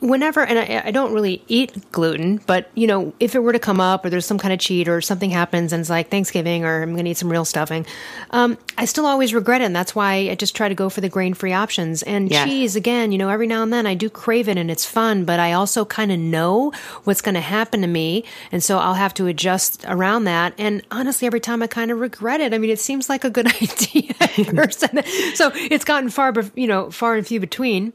[0.00, 3.58] whenever, and I, I, don't really eat gluten, but you know, if it were to
[3.58, 6.64] come up or there's some kind of cheat or something happens and it's like Thanksgiving
[6.64, 7.84] or I'm going to eat some real stuffing,
[8.30, 9.64] um, I still always regret it.
[9.64, 12.02] And that's why I just try to go for the grain free options.
[12.02, 12.48] And yes.
[12.48, 15.24] cheese, again, you know, every now and then I do crave it and it's fun,
[15.24, 16.72] but I also kind of know
[17.04, 18.24] what's going to happen to me.
[18.50, 20.54] And so I'll have to adjust around that.
[20.56, 22.54] And honestly, every time I kind of regret it.
[22.54, 24.14] I mean, it seems like a good idea
[25.34, 27.92] so it's gotten far, you know, far and few between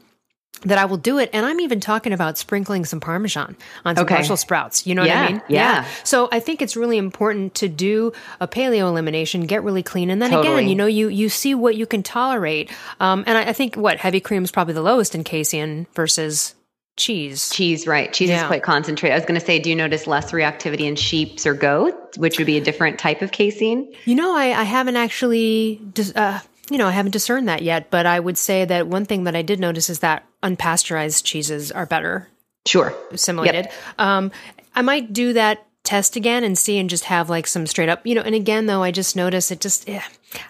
[0.62, 1.30] that I will do it.
[1.32, 4.16] And I'm even talking about sprinkling some Parmesan on some okay.
[4.16, 4.86] Brussels sprouts.
[4.86, 5.42] You know yeah, what I mean?
[5.48, 5.82] Yeah.
[5.82, 5.88] yeah.
[6.04, 10.10] So I think it's really important to do a paleo elimination, get really clean.
[10.10, 10.54] And then totally.
[10.54, 12.70] again, you know, you, you see what you can tolerate.
[13.00, 16.54] Um, and I, I, think what heavy cream is probably the lowest in casein versus
[17.00, 17.50] cheese.
[17.50, 18.12] Cheese, right.
[18.12, 18.42] Cheese yeah.
[18.42, 19.14] is quite concentrated.
[19.14, 22.38] I was going to say, do you notice less reactivity in sheep's or goat, which
[22.38, 23.92] would be a different type of casein?
[24.04, 25.80] You know, I, I haven't actually,
[26.14, 29.24] uh, you know, I haven't discerned that yet, but I would say that one thing
[29.24, 32.28] that I did notice is that unpasteurized cheeses are better.
[32.66, 32.94] Sure.
[33.10, 33.64] Assimilated.
[33.64, 33.74] Yep.
[33.98, 34.32] Um,
[34.74, 38.06] I might do that test again and see and just have like some straight up,
[38.06, 40.04] you know, and again, though, I just notice it just, yeah,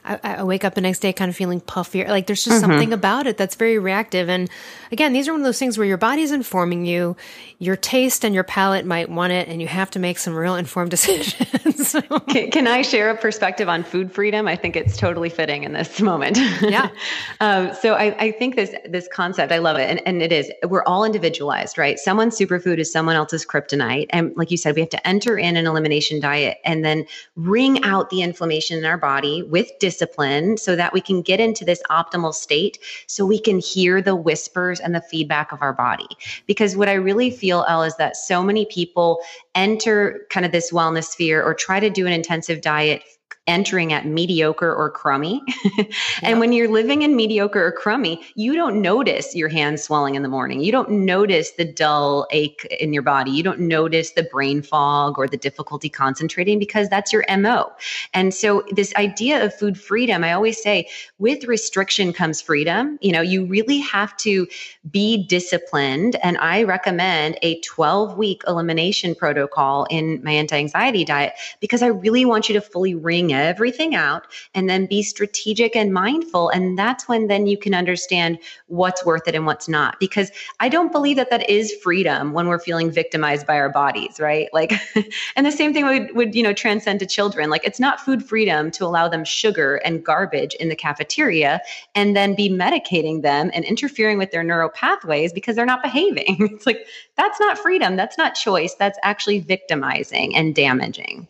[0.04, 2.08] I, I, wake up the next day kind of feeling puffier.
[2.08, 2.70] Like there's just mm-hmm.
[2.70, 4.28] something about it that's very reactive.
[4.28, 4.50] And
[4.92, 7.16] again, these are one of those things where your body's informing you,
[7.58, 10.54] your taste and your palate might want it, and you have to make some real
[10.54, 11.96] informed decisions.
[12.28, 14.46] can, can, I share a perspective on food freedom?
[14.46, 16.38] I think it's totally fitting in this moment.
[16.60, 16.90] Yeah.
[17.40, 20.50] um, so I, I, think this this concept, I love it, and, and it is.
[20.62, 21.98] We're all individualized, right?
[21.98, 25.56] Someone's superfood is someone else's kryptonite, and like you said, we have to enter in
[25.56, 30.74] an elimination diet and then wring out the inflammation in our body with discipline so
[30.76, 34.94] that we can get into this optimal state so we can hear the whispers and
[34.94, 36.08] the feedback of our body.
[36.46, 39.20] Because what I really feel, Elle, is that so many people
[39.54, 43.02] enter kind of this wellness sphere or try to do an intensive diet
[43.46, 45.42] entering at mediocre or crummy.
[46.22, 50.22] and when you're living in mediocre or crummy, you don't notice your hands swelling in
[50.22, 50.60] the morning.
[50.60, 53.30] You don't notice the dull ache in your body.
[53.30, 57.72] You don't notice the brain fog or the difficulty concentrating because that's your MO.
[58.14, 62.98] And so this idea of food freedom, I always say with restriction comes freedom.
[63.00, 64.46] You know, you really have to
[64.90, 66.16] be disciplined.
[66.22, 71.88] And I recommend a 12 week elimination protocol in my anti anxiety diet because I
[71.88, 76.48] really want you to fully ring everything out and then be strategic and mindful.
[76.50, 79.98] And that's when then you can understand what's worth it and what's not.
[80.00, 84.20] Because I don't believe that that is freedom when we're feeling victimized by our bodies,
[84.20, 84.48] right?
[84.52, 84.72] Like,
[85.36, 87.50] and the same thing would, would, you know, transcend to children.
[87.50, 91.60] Like, it's not food freedom to allow them sugar and garbage in the cafeteria
[91.94, 96.36] and then be medicating them and interfering with their neural pathways because they're not behaving.
[96.52, 97.96] it's like, that's not freedom.
[97.96, 98.74] That's not choice.
[98.74, 101.28] That's actually victimizing and damaging.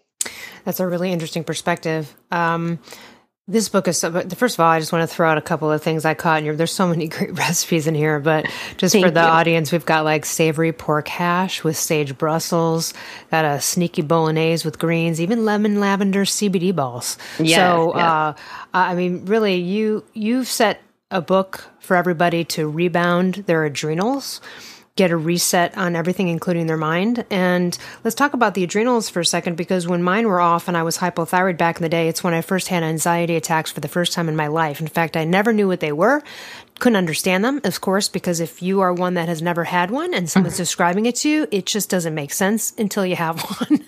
[0.65, 2.15] That's a really interesting perspective.
[2.31, 2.79] Um,
[3.51, 5.43] this book is so, but first of all, I just want to throw out a
[5.43, 6.55] couple of things I caught in here.
[6.55, 8.47] There's so many great recipes in here, but
[8.77, 9.27] just for the you.
[9.27, 12.95] audience, we've got like savory pork hash with sage Brussels,
[13.31, 17.19] got a sneaky bolognese with greens, even lemon lavender CBD balls.
[17.41, 18.05] Yes, so, yes.
[18.05, 18.35] Uh,
[18.73, 24.41] I mean, really, you you've set a book for everybody to rebound their adrenals
[25.01, 27.25] get a reset on everything, including their mind.
[27.31, 30.77] And let's talk about the adrenals for a second, because when mine were off and
[30.77, 33.81] I was hypothyroid back in the day, it's when I first had anxiety attacks for
[33.81, 34.79] the first time in my life.
[34.79, 36.23] In fact, I never knew what they were,
[36.81, 40.13] couldn't understand them, of course, because if you are one that has never had one
[40.13, 40.63] and someone's mm-hmm.
[40.65, 43.83] describing it to you, it just doesn't make sense until you have one.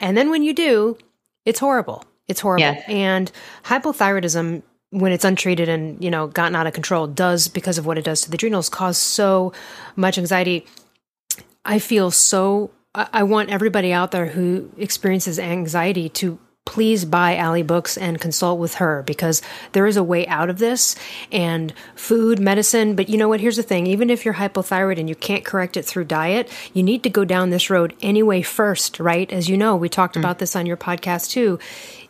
[0.00, 0.96] and then when you do,
[1.44, 2.04] it's horrible.
[2.28, 2.62] It's horrible.
[2.62, 2.84] Yeah.
[2.86, 3.32] And
[3.64, 7.98] hypothyroidism when it's untreated and you know gotten out of control does because of what
[7.98, 9.52] it does to the adrenals cause so
[9.96, 10.66] much anxiety
[11.64, 17.62] i feel so i want everybody out there who experiences anxiety to please buy Ali
[17.62, 19.40] books and consult with her because
[19.72, 20.96] there is a way out of this
[21.32, 22.96] and food, medicine.
[22.96, 23.40] But you know what?
[23.40, 23.86] Here's the thing.
[23.86, 27.24] Even if you're hypothyroid and you can't correct it through diet, you need to go
[27.24, 29.32] down this road anyway first, right?
[29.32, 30.20] As you know, we talked mm.
[30.20, 31.58] about this on your podcast too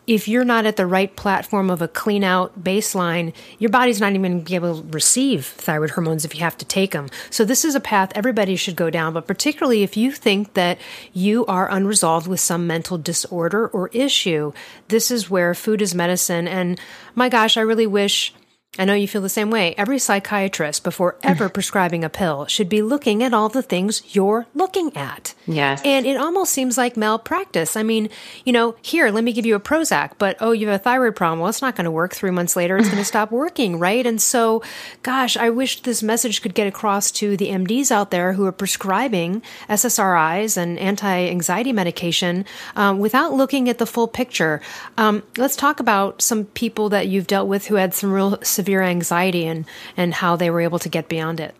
[0.07, 4.13] if you're not at the right platform of a clean out baseline, your body's not
[4.13, 7.09] even going to be able to receive thyroid hormones if you have to take them.
[7.29, 10.79] So this is a path everybody should go down, but particularly if you think that
[11.11, 14.53] you are unresolved with some mental disorder or issue,
[14.87, 16.47] this is where food is medicine.
[16.47, 16.79] And
[17.13, 18.33] my gosh, I really wish
[18.77, 19.73] I know you feel the same way.
[19.77, 24.45] Every psychiatrist, before ever prescribing a pill, should be looking at all the things you're
[24.53, 25.33] looking at.
[25.47, 25.81] Yes.
[25.83, 27.75] And it almost seems like malpractice.
[27.75, 28.09] I mean,
[28.45, 31.15] you know, here, let me give you a Prozac, but oh, you have a thyroid
[31.15, 31.39] problem.
[31.39, 32.13] Well, it's not going to work.
[32.13, 34.05] Three months later, it's going to stop working, right?
[34.05, 34.61] And so,
[35.03, 38.51] gosh, I wish this message could get across to the MDs out there who are
[38.51, 44.61] prescribing SSRIs and anti anxiety medication um, without looking at the full picture.
[44.97, 48.66] Um, let's talk about some people that you've dealt with who had some real severe
[48.75, 51.55] anxiety and and how they were able to get beyond it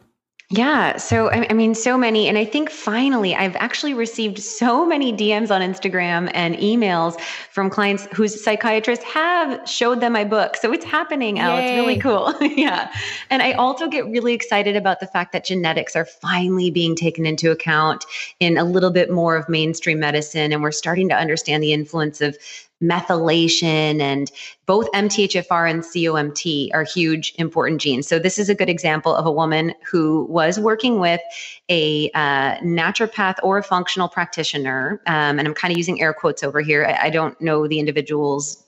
[0.49, 0.95] yeah.
[0.95, 2.29] So, I mean, so many.
[2.29, 7.19] And I think finally, I've actually received so many DMs on Instagram and emails
[7.51, 10.55] from clients whose psychiatrists have showed them my book.
[10.55, 11.43] So it's happening, Yay.
[11.43, 12.33] It's really cool.
[12.41, 12.89] yeah.
[13.29, 17.25] And I also get really excited about the fact that genetics are finally being taken
[17.25, 18.05] into account
[18.39, 20.53] in a little bit more of mainstream medicine.
[20.53, 22.37] And we're starting to understand the influence of
[22.81, 24.31] methylation and
[24.65, 28.07] both MTHFR and COMT are huge important genes.
[28.07, 31.21] So this is a good example of a woman who was working with
[31.69, 36.43] a uh, naturopath or a functional practitioner, um, and I'm kind of using air quotes
[36.43, 36.85] over here.
[36.85, 38.63] I, I don't know the individual's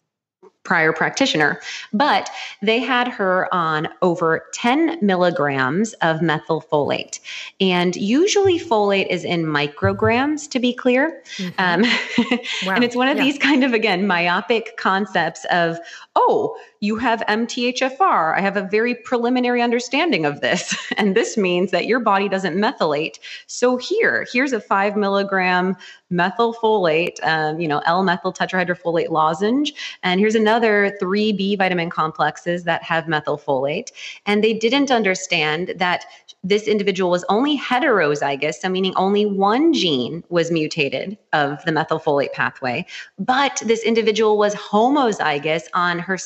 [0.63, 1.60] prior practitioner,
[1.93, 2.30] but
[2.62, 7.19] they had her on over 10 milligrams of methylfolate.
[7.60, 11.22] And usually folate is in micrograms, to be clear.
[11.38, 11.56] Mm-hmm.
[11.58, 11.82] Um,
[12.67, 12.76] wow.
[12.76, 13.24] and it's one of yeah.
[13.24, 15.78] these kind of, again, myopic concepts of,
[16.15, 18.38] oh, you have MTHFR.
[18.38, 20.76] I have a very preliminary understanding of this.
[21.00, 23.20] And this means that your body doesn't methylate.
[23.48, 25.78] So here, here's a five milligram
[26.12, 29.74] methylfolate, um, you know, L-methyl tetrahydrofolate lozenge.
[30.04, 33.92] And here's another three B vitamin complexes that have methylfolate.
[34.26, 36.06] And they didn't understand that
[36.44, 42.32] this individual was only heterozygous, so meaning only one gene was mutated of the methylfolate
[42.32, 42.86] pathway,
[43.18, 46.18] but this individual was homozygous on her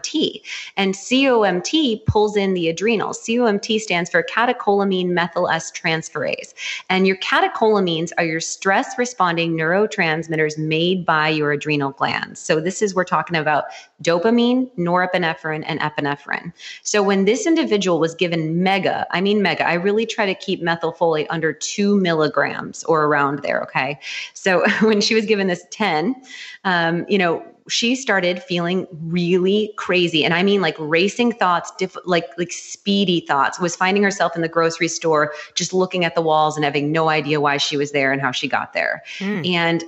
[0.00, 0.42] COMT.
[0.76, 3.20] And COMT pulls in the adrenals.
[3.20, 6.54] COMT stands for catecholamine methyl S transferase.
[6.88, 12.40] And your catecholamines are your stress responding neurotransmitters made by your adrenal glands.
[12.40, 13.64] So this is we're talking about
[14.02, 16.52] dopamine, norepinephrine, and epinephrine.
[16.82, 20.62] So when this individual was given mega, I mean mega, I really try to keep
[20.62, 23.62] methylfolate under two milligrams or around there.
[23.62, 23.98] Okay.
[24.34, 26.14] So when she was given this 10,
[26.64, 31.96] um, you know, she started feeling really crazy and i mean like racing thoughts diff-
[32.04, 36.22] like like speedy thoughts was finding herself in the grocery store just looking at the
[36.22, 39.46] walls and having no idea why she was there and how she got there mm.
[39.46, 39.84] and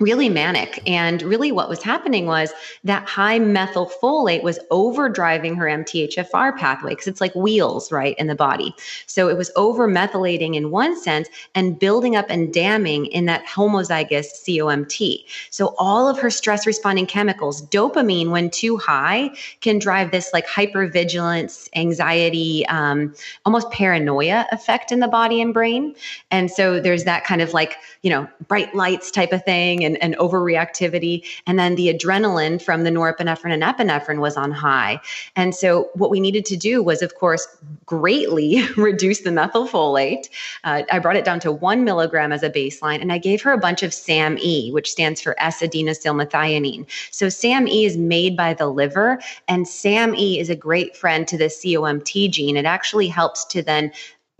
[0.00, 0.82] really manic.
[0.86, 2.52] And really, what was happening was
[2.84, 8.34] that high methylfolate was overdriving her MTHFR pathway because it's like wheels, right, in the
[8.34, 8.74] body.
[9.06, 13.44] So it was over methylating in one sense and building up and damming in that
[13.46, 15.24] homozygous COMT.
[15.50, 20.46] So all of her stress responding chemicals, dopamine, when too high, can drive this like
[20.46, 25.94] hypervigilance, anxiety, um, almost paranoia effect in the body and brain.
[26.30, 29.89] And so there's that kind of like, you know, bright lights type of thing and,
[29.98, 31.24] and overreactivity.
[31.46, 35.00] And then the adrenaline from the norepinephrine and epinephrine was on high.
[35.36, 37.46] And so what we needed to do was, of course,
[37.86, 40.28] greatly reduce the methylfolate.
[40.64, 43.52] Uh, I brought it down to one milligram as a baseline, and I gave her
[43.52, 46.86] a bunch of SAMe, which stands for S-adenosylmethionine.
[47.10, 51.46] So SAMe is made by the liver, and SAMe is a great friend to the
[51.46, 52.56] COMT gene.
[52.56, 53.92] It actually helps to then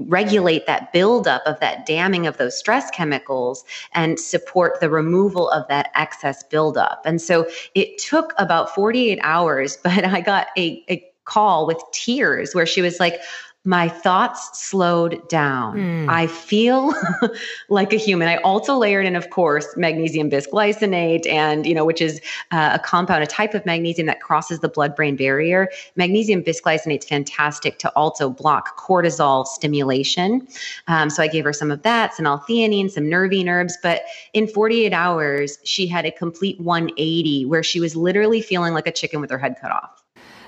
[0.09, 5.67] regulate that buildup of that damming of those stress chemicals and support the removal of
[5.69, 7.03] that excess buildup.
[7.05, 12.55] And so it took about 48 hours, but I got a, a call with tears
[12.55, 13.21] where she was like,
[13.65, 15.77] my thoughts slowed down.
[15.77, 16.09] Mm.
[16.09, 16.95] I feel
[17.69, 18.27] like a human.
[18.27, 22.79] I also layered in, of course, magnesium bisglycinate, and you know, which is uh, a
[22.79, 25.69] compound, a type of magnesium that crosses the blood-brain barrier.
[25.95, 30.49] Magnesium bisglycinate is fantastic to also block cortisol stimulation.
[30.89, 33.77] Um, so I gave her some of that, some L-theanine, some nervine herbs.
[33.83, 38.87] But in 48 hours, she had a complete 180, where she was literally feeling like
[38.87, 40.00] a chicken with her head cut off.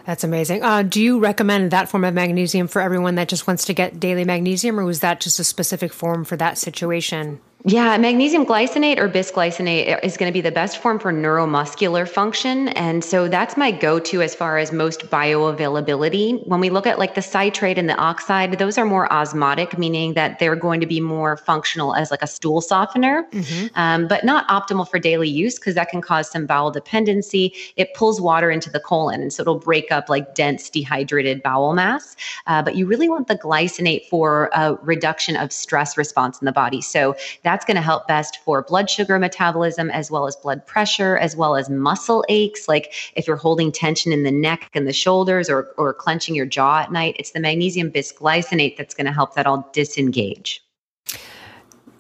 [0.04, 0.62] That's amazing.
[0.62, 4.00] Uh, do you recommend that form of magnesium for everyone that just wants to get
[4.00, 7.40] daily magnesium, or was that just a specific form for that situation?
[7.64, 12.68] Yeah, magnesium glycinate or bisglycinate is going to be the best form for neuromuscular function.
[12.70, 16.44] And so that's my go to as far as most bioavailability.
[16.48, 20.14] When we look at like the citrate and the oxide, those are more osmotic, meaning
[20.14, 23.68] that they're going to be more functional as like a stool softener, mm-hmm.
[23.76, 27.54] um, but not optimal for daily use because that can cause some bowel dependency.
[27.76, 29.22] It pulls water into the colon.
[29.22, 32.16] And so it'll break up like dense dehydrated bowel mass.
[32.48, 36.52] Uh, but you really want the glycinate for a reduction of stress response in the
[36.52, 36.80] body.
[36.80, 40.66] So that that's going to help best for blood sugar metabolism as well as blood
[40.66, 42.66] pressure, as well as muscle aches.
[42.66, 46.46] Like if you're holding tension in the neck and the shoulders or, or clenching your
[46.46, 50.64] jaw at night, it's the magnesium bisglycinate that's going to help that all disengage.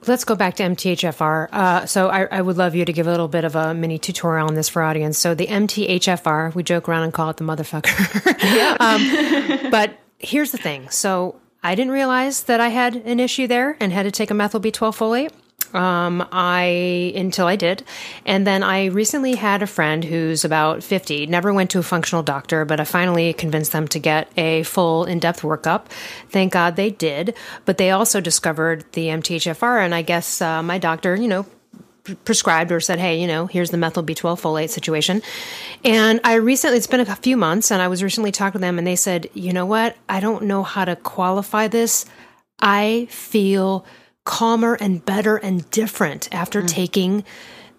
[0.06, 1.48] Let's go back to MTHFR.
[1.52, 3.98] Uh, so I, I, would love you to give a little bit of a mini
[3.98, 5.18] tutorial on this for audience.
[5.18, 8.42] So the MTHFR, we joke around and call it the motherfucker.
[8.42, 8.76] yeah.
[9.60, 10.88] um, but here's the thing.
[10.88, 14.34] So I didn't realize that I had an issue there and had to take a
[14.34, 15.30] methyl B12 folate.
[15.74, 17.82] Um, I until I did,
[18.26, 21.26] and then I recently had a friend who's about fifty.
[21.26, 25.04] Never went to a functional doctor, but I finally convinced them to get a full
[25.04, 25.86] in-depth workup.
[26.28, 27.34] Thank God they did.
[27.64, 31.46] But they also discovered the MTHFR, and I guess uh, my doctor, you know,
[32.24, 35.22] prescribed or said, hey, you know, here's the methyl B12 folate situation.
[35.84, 38.78] And I recently, it's been a few months, and I was recently talking to them,
[38.78, 39.96] and they said, you know what?
[40.08, 42.04] I don't know how to qualify this.
[42.60, 43.84] I feel
[44.24, 46.68] calmer and better and different after mm.
[46.68, 47.24] taking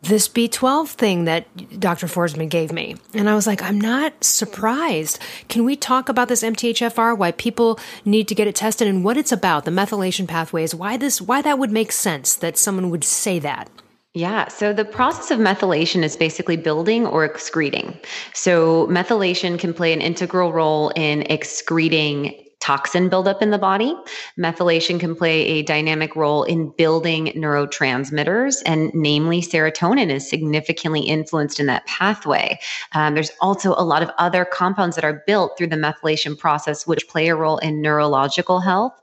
[0.03, 2.07] this B12 thing that Dr.
[2.07, 2.97] Forsman gave me.
[3.13, 5.17] And I was like, I'm not surprised.
[5.47, 9.17] Can we talk about this MTHFR, why people need to get it tested and what
[9.17, 13.05] it's about, the methylation pathways, why this why that would make sense that someone would
[13.05, 13.69] say that?
[14.13, 14.47] Yeah.
[14.49, 17.97] So the process of methylation is basically building or excreting.
[18.33, 23.93] So methylation can play an integral role in excreting toxin buildup in the body.
[24.39, 31.59] Methylation can play a dynamic role in building neurotransmitters, and namely serotonin is significantly influenced
[31.59, 32.57] in that pathway.
[32.93, 36.88] Um, there's also a lot of other compounds that are built through the methylation process,
[36.88, 38.93] which play a role in neurological health,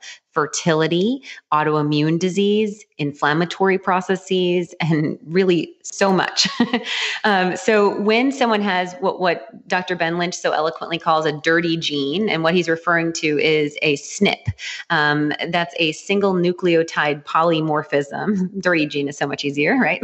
[0.41, 1.23] fertility,
[1.53, 6.49] autoimmune disease, inflammatory processes, and really so much.
[7.25, 9.97] um, so when someone has what, what Dr.
[9.97, 13.97] Ben Lynch so eloquently calls a dirty gene, and what he's referring to is a
[13.97, 14.53] SNP.
[14.89, 18.49] Um, that's a single nucleotide polymorphism.
[18.61, 20.03] dirty gene is so much easier, right?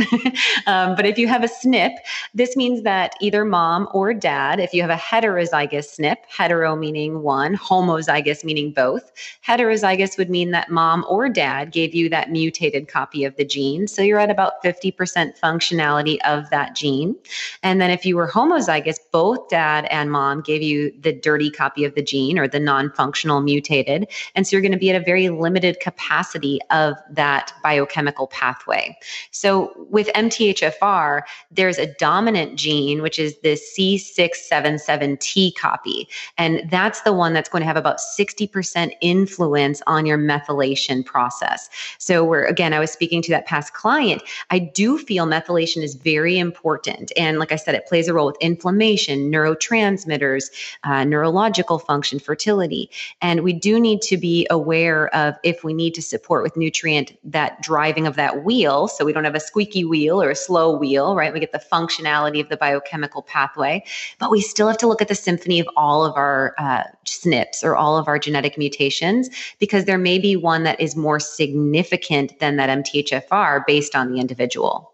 [0.67, 1.97] um, but if you have a SNP,
[2.35, 7.23] this means that either mom or dad, if you have a heterozygous SNP, hetero meaning
[7.23, 9.13] one, homozygous meaning both,
[9.47, 13.87] heterozygous would mean that mom or dad gave you that mutated copy of the gene.
[13.87, 17.17] So you're at about 50% functionality of that gene.
[17.63, 21.85] And then if you were homozygous, both dad and mom gave you the dirty copy
[21.85, 24.09] of the gene or the non functional mutated.
[24.35, 28.97] And so you're going to be at a very limited capacity of that biochemical pathway.
[29.31, 36.09] So with MTHFR, there's a dominant gene, which is the C677T copy.
[36.39, 41.69] And that's the one that's going to have about 60% influence on your methylation process.
[41.99, 44.23] So, we're again, I was speaking to that past client.
[44.51, 47.13] I do feel methylation is very important.
[47.17, 50.51] And like I said, it plays a role with inflammation, neurotransmitters,
[50.85, 52.91] uh, neurological function, fertility.
[53.21, 57.19] And we do need to be aware of if we need to support with nutrient
[57.25, 58.89] that driving of that wheel.
[58.89, 61.33] So, we don't have a squeaky wheel or a slow wheel, right?
[61.33, 63.85] We get the functionality of the biochemical pathway,
[64.19, 67.65] but we still have to look at the symphony of all of our uh, SNPs
[67.65, 69.29] or all of our genetic mutations
[69.59, 74.21] because there may be one that is more significant than that MTHFR based on the
[74.21, 74.93] individual.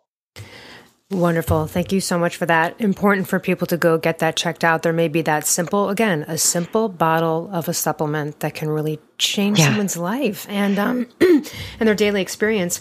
[1.11, 1.67] Wonderful.
[1.67, 2.81] Thank you so much for that.
[2.81, 4.83] Important for people to go get that checked out.
[4.83, 9.01] There may be that simple, again, a simple bottle of a supplement that can really
[9.19, 9.67] change yeah.
[9.67, 11.45] someone's life and um, and
[11.81, 12.81] their daily experience.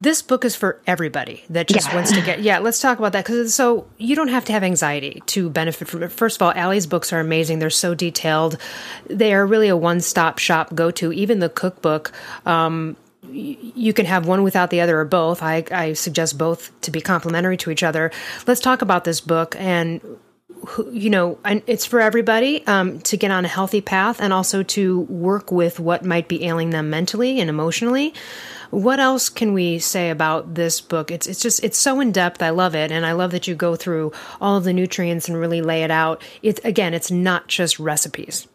[0.00, 1.94] This book is for everybody that just yeah.
[1.96, 2.40] wants to get.
[2.40, 5.88] Yeah, let's talk about that because so you don't have to have anxiety to benefit
[5.88, 6.12] from it.
[6.12, 7.58] First of all, Ali's books are amazing.
[7.58, 8.58] They're so detailed.
[9.08, 11.12] They are really a one-stop shop go-to.
[11.12, 12.12] Even the cookbook.
[12.46, 12.96] Um,
[13.30, 15.42] you can have one without the other or both.
[15.42, 18.12] I, I suggest both to be complementary to each other.
[18.46, 20.00] Let's talk about this book and
[20.92, 25.00] you know, it's for everybody um, to get on a healthy path and also to
[25.02, 28.14] work with what might be ailing them mentally and emotionally.
[28.70, 31.10] What else can we say about this book?
[31.10, 32.42] It's it's just it's so in depth.
[32.42, 35.38] I love it, and I love that you go through all of the nutrients and
[35.38, 36.22] really lay it out.
[36.42, 38.46] It's again, it's not just recipes.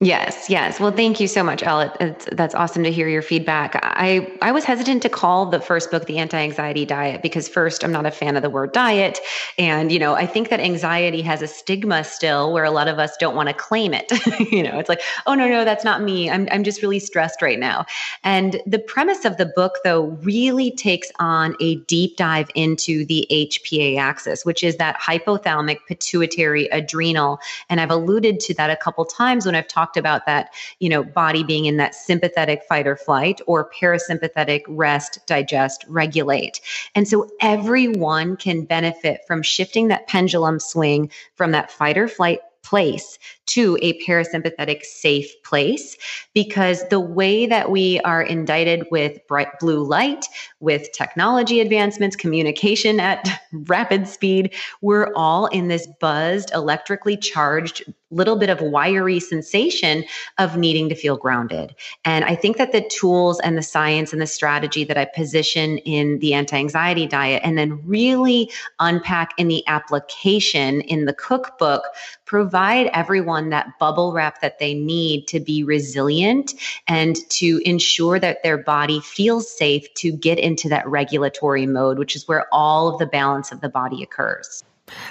[0.00, 0.78] Yes, yes.
[0.78, 1.90] Well, thank you so much, Elle.
[2.00, 3.80] It's, that's awesome to hear your feedback.
[3.82, 7.92] I, I was hesitant to call the first book the anti-anxiety diet because first, I'm
[7.92, 9.20] not a fan of the word diet.
[9.56, 12.98] And, you know, I think that anxiety has a stigma still where a lot of
[12.98, 14.12] us don't want to claim it.
[14.52, 16.28] you know, it's like, oh, no, no, that's not me.
[16.28, 17.86] I'm, I'm just really stressed right now.
[18.22, 23.26] And the premise of the book, though, really takes on a deep dive into the
[23.30, 27.38] HPA axis, which is that hypothalamic pituitary adrenal.
[27.70, 30.88] And I've alluded to that a couple times when I've talked talked about that, you
[30.88, 36.60] know, body being in that sympathetic fight or flight or parasympathetic rest, digest, regulate.
[36.94, 42.40] And so everyone can benefit from shifting that pendulum swing from that fight or flight
[42.66, 43.16] place
[43.46, 45.96] to a parasympathetic safe place
[46.34, 50.26] because the way that we are indicted with bright blue light,
[50.58, 58.36] with technology advancements, communication at rapid speed, we're all in this buzzed, electrically charged little
[58.36, 60.04] bit of wiry sensation
[60.38, 61.74] of needing to feel grounded.
[62.04, 65.78] And I think that the tools and the science and the strategy that I position
[65.78, 71.82] in the anti anxiety diet and then really unpack in the application in the cookbook
[72.26, 76.54] provide everyone that bubble wrap that they need to be resilient
[76.86, 82.14] and to ensure that their body feels safe to get into that regulatory mode, which
[82.14, 84.64] is where all of the balance of the body occurs.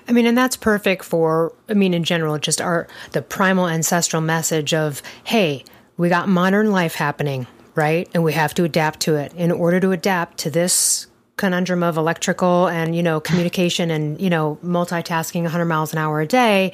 [0.08, 4.22] I mean, and that's perfect for, I mean, in general, just our, the primal ancestral
[4.22, 5.64] message of, hey,
[5.98, 8.10] we got modern life happening, right?
[8.14, 9.34] And we have to adapt to it.
[9.34, 11.08] In order to adapt to this
[11.38, 16.22] conundrum of electrical and, you know, communication and, you know, multitasking 100 miles an hour
[16.22, 16.72] a day,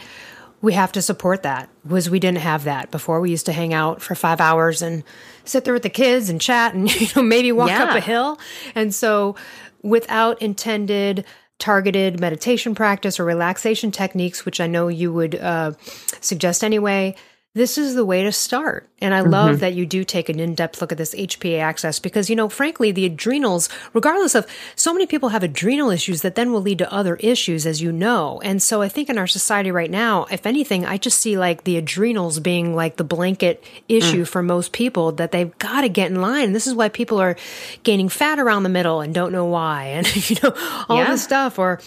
[0.62, 3.74] we have to support that was we didn't have that before we used to hang
[3.74, 5.04] out for five hours and
[5.44, 7.84] sit there with the kids and chat and you know maybe walk yeah.
[7.84, 8.40] up a hill
[8.76, 9.36] and so
[9.82, 11.26] without intended
[11.62, 15.74] targeted meditation practice or relaxation techniques, which I know you would uh,
[16.20, 17.16] suggest anyway,
[17.54, 18.88] this is the way to start.
[19.00, 19.60] And I love mm-hmm.
[19.60, 22.48] that you do take an in depth look at this HPA axis because, you know,
[22.48, 24.48] frankly, the adrenals, regardless of
[24.78, 27.92] so many people have adrenal issues that then will lead to other issues, as you
[27.92, 28.40] know.
[28.42, 31.66] And so I think in our society right now, if anything, I just see like
[31.66, 34.28] the adrenals being like the blanket issue mm.
[34.28, 36.54] for most people that they've got to get in line.
[36.54, 37.36] This is why people are
[37.84, 39.82] gaining fat around the middle and don't know why.
[40.02, 40.54] And, you know,
[40.88, 41.12] all yeah.
[41.12, 41.80] this stuff or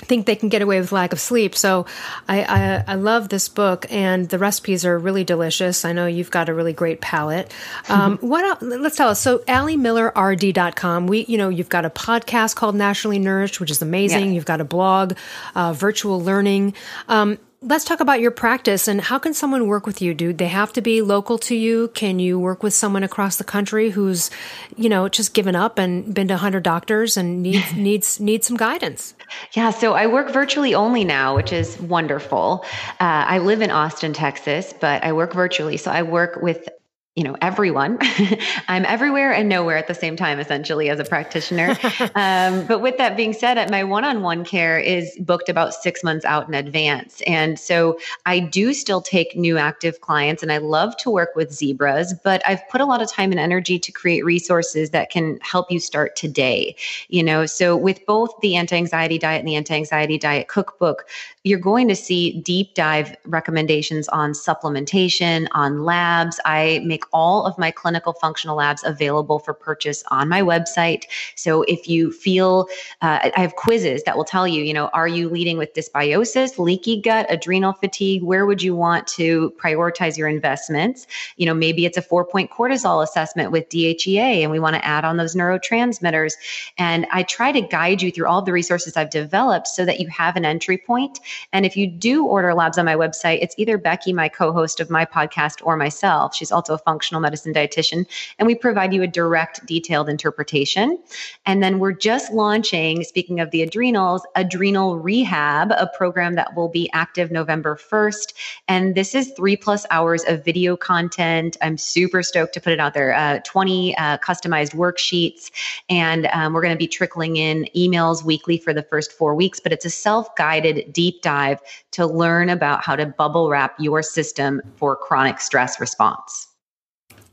[0.00, 1.54] think they can get away with lack of sleep.
[1.54, 1.86] So
[2.28, 5.84] I, I, I, love this book, and the recipes are really delicious.
[5.84, 7.52] I know you've got a really great palate.
[7.88, 8.62] Um, what else?
[8.62, 9.20] Let's tell us.
[9.20, 11.06] So AliMillerRD.com.
[11.06, 14.26] We, you know, you've got a podcast called Naturally Nourished, which is amazing.
[14.26, 14.32] Yeah.
[14.32, 15.14] You've got a blog,
[15.54, 16.74] uh, virtual learning.
[17.08, 20.14] Um, let's talk about your practice and how can someone work with you?
[20.14, 21.88] Do they have to be local to you?
[21.88, 24.30] Can you work with someone across the country who's
[24.76, 28.56] you know just given up and been to 100 doctors and needs needs needs some
[28.56, 29.14] guidance?
[29.52, 32.64] Yeah so i work virtually only now which is wonderful.
[32.98, 35.76] Uh, i live in austin texas but i work virtually.
[35.76, 36.68] So i work with
[37.16, 37.98] you know everyone.
[38.68, 41.76] I'm everywhere and nowhere at the same time essentially as a practitioner.
[42.14, 46.48] Um, but with that being said my one-on-one care is booked about six months out
[46.48, 47.22] in advance.
[47.26, 51.52] And so i do still take new active clients and i love to work with
[51.52, 55.38] zebras but i've put a lot of time and energy to create resources that can
[55.40, 56.74] help you start today
[57.08, 57.46] you know?
[57.46, 61.06] So with both the anti-anxiety diet and the anti-anxiety diet cookbook
[61.44, 66.38] you're going to see deep dive recommendations on supplementation on labs.
[66.44, 71.04] I make make all of my clinical functional labs available for purchase on my website.
[71.34, 72.66] So if you feel,
[73.00, 76.58] uh, I have quizzes that will tell you, you know, are you leading with dysbiosis,
[76.58, 78.22] leaky gut, adrenal fatigue?
[78.22, 81.06] Where would you want to prioritize your investments?
[81.36, 84.84] You know, maybe it's a four point cortisol assessment with DHEA and we want to
[84.84, 86.34] add on those neurotransmitters.
[86.76, 90.08] And I try to guide you through all the resources I've developed so that you
[90.08, 91.18] have an entry point.
[91.52, 94.80] And if you do order labs on my website, it's either Becky, my co host
[94.80, 96.34] of my podcast, or myself.
[96.34, 98.04] She's also a functional medicine dietitian.
[98.40, 100.98] And we provide you a direct, detailed interpretation.
[101.46, 106.68] And then we're just launching, speaking of the adrenals, Adrenal Rehab, a program that will
[106.68, 108.32] be active November 1st.
[108.66, 111.56] And this is three plus hours of video content.
[111.62, 113.14] I'm super stoked to put it out there.
[113.14, 115.52] Uh, 20 uh, customized worksheets.
[115.88, 119.60] And um, we're going to be trickling in emails weekly for the first four weeks,
[119.60, 121.60] but it's a self guided deep dive
[121.92, 126.49] to learn about how to bubble wrap your system for chronic stress response.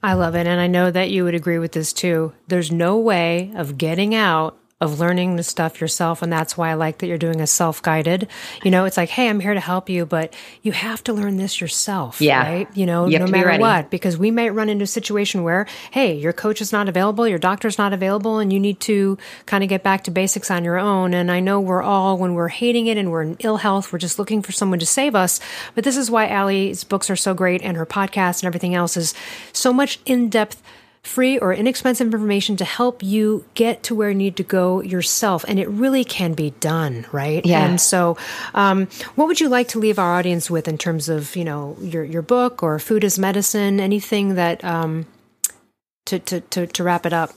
[0.03, 0.47] I love it.
[0.47, 2.33] And I know that you would agree with this too.
[2.47, 6.21] There's no way of getting out of learning the stuff yourself.
[6.21, 8.27] And that's why I like that you're doing a self guided.
[8.63, 11.37] You know, it's like, hey, I'm here to help you, but you have to learn
[11.37, 12.21] this yourself.
[12.21, 12.43] Yeah.
[12.43, 12.77] Right.
[12.77, 15.65] You know, you no matter be what, because we might run into a situation where,
[15.89, 19.17] hey, your coach is not available, your doctor's not available, and you need to
[19.47, 21.15] kind of get back to basics on your own.
[21.15, 23.97] And I know we're all, when we're hating it and we're in ill health, we're
[23.97, 25.39] just looking for someone to save us.
[25.73, 28.95] But this is why Ali's books are so great and her podcast and everything else
[28.95, 29.15] is
[29.53, 30.61] so much in depth
[31.07, 35.45] free or inexpensive information to help you get to where you need to go yourself.
[35.47, 37.45] And it really can be done, right?
[37.45, 37.65] Yeah.
[37.65, 38.17] And so,
[38.53, 41.77] um, what would you like to leave our audience with in terms of, you know,
[41.81, 45.05] your, your book or food as medicine, anything that, um,
[46.05, 47.31] to, to, to, to wrap it up?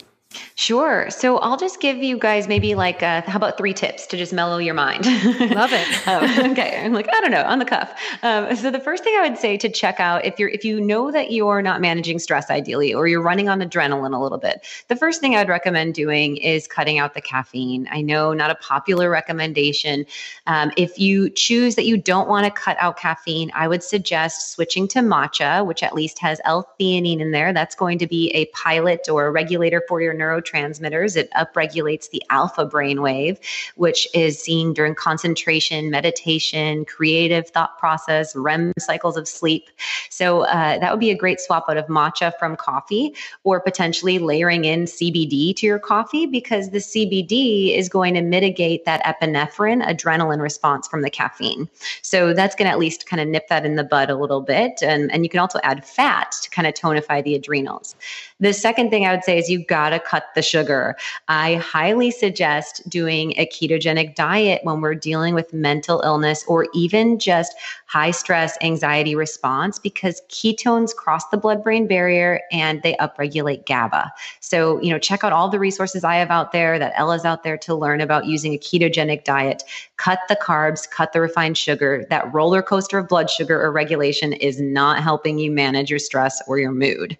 [0.55, 1.09] Sure.
[1.11, 4.33] So I'll just give you guys maybe like, uh, how about three tips to just
[4.33, 5.07] mellow your mind?
[5.55, 6.07] Love it.
[6.09, 6.85] um, okay.
[6.85, 7.99] I'm like, I don't know, on the cuff.
[8.23, 10.81] Um, so the first thing I would say to check out if you're, if you
[10.81, 14.65] know that you're not managing stress ideally, or you're running on adrenaline a little bit,
[14.89, 17.89] the first thing I'd recommend doing is cutting out the caffeine.
[17.91, 20.05] I know not a popular recommendation.
[20.47, 24.53] Um, if you choose that you don't want to cut out caffeine, I would suggest
[24.53, 27.53] switching to matcha, which at least has L-theanine in there.
[27.53, 31.17] That's going to be a pilot or a regulator for your neurotransmitters.
[31.17, 33.39] It upregulates the alpha brainwave,
[33.77, 39.71] which is seen during concentration, meditation, creative thought process, REM cycles of sleep.
[40.11, 43.15] So uh, that would be a great swap out of matcha from coffee,
[43.45, 48.85] or potentially layering in CBD to your coffee because the CBD is going to mitigate
[48.85, 51.69] that epinephrine adrenaline response from the caffeine.
[52.03, 54.41] So that's going to at least kind of nip that in the bud a little
[54.41, 54.83] bit.
[54.83, 57.95] And, and you can also add fat to kind of tonify the adrenals.
[58.41, 60.97] The second thing I would say is you got to cut the sugar.
[61.29, 67.19] I highly suggest doing a ketogenic diet when we're dealing with mental illness or even
[67.19, 73.67] just high stress anxiety response because ketones cross the blood brain barrier and they upregulate
[73.67, 74.11] GABA.
[74.41, 77.43] So, you know, check out all the resources I have out there that Ella's out
[77.43, 79.65] there to learn about using a ketogenic diet.
[79.99, 82.07] Cut the carbs, cut the refined sugar.
[82.09, 86.41] That roller coaster of blood sugar or regulation is not helping you manage your stress
[86.47, 87.19] or your mood.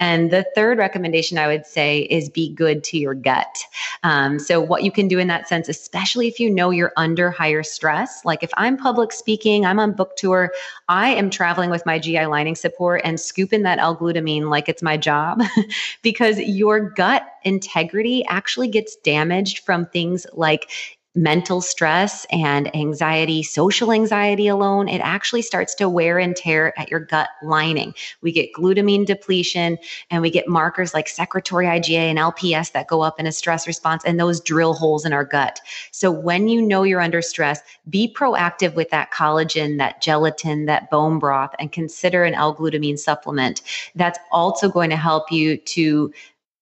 [0.00, 3.64] And the third recommendation I would say is be good to your gut.
[4.02, 7.30] Um, so, what you can do in that sense, especially if you know you're under
[7.30, 10.52] higher stress, like if I'm public speaking, I'm on book tour,
[10.88, 14.96] I am traveling with my GI lining support and scooping that L-glutamine like it's my
[14.96, 15.42] job
[16.02, 20.70] because your gut integrity actually gets damaged from things like
[21.14, 26.90] mental stress and anxiety, social anxiety alone, it actually starts to wear and tear at
[26.90, 27.94] your gut lining.
[28.22, 29.76] We get glutamine depletion
[30.10, 33.66] and we get markers like secretory IgA and LPS that go up in a stress
[33.66, 35.60] response, and those drill holes in our gut.
[35.90, 37.60] So when you know you're under stress,
[37.90, 42.98] be proactive with that collagen, that gelatin, that bone broth, and consider an L glutamine
[42.98, 43.62] supplement.
[43.94, 46.12] That's also going to help you to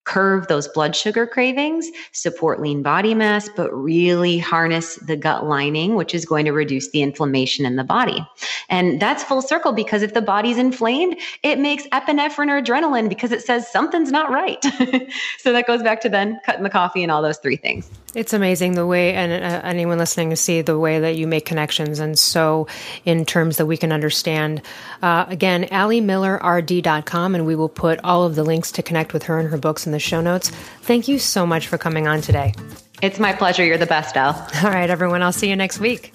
[0.04, 5.94] curve those blood sugar cravings, support lean body mass, but really harness the gut lining,
[5.94, 8.26] which is going to reduce the inflammation in the body.
[8.68, 13.32] And that's full circle because if the body's inflamed, it makes epinephrine or adrenaline because
[13.32, 14.62] it says something's not right.
[15.38, 17.90] so that goes back to then cutting the coffee and all those three things.
[18.12, 21.46] It's amazing the way, and uh, anyone listening to see the way that you make
[21.46, 22.00] connections.
[22.00, 22.66] And so,
[23.04, 24.62] in terms that we can understand,
[25.00, 29.38] uh, again, AliMillerRD.com, and we will put all of the links to connect with her
[29.38, 30.50] and her books in the show notes.
[30.82, 32.54] Thank you so much for coming on today.
[33.02, 33.64] It's my pleasure.
[33.64, 34.34] You're the best, Al.
[34.64, 35.22] All right, everyone.
[35.22, 36.12] I'll see you next week.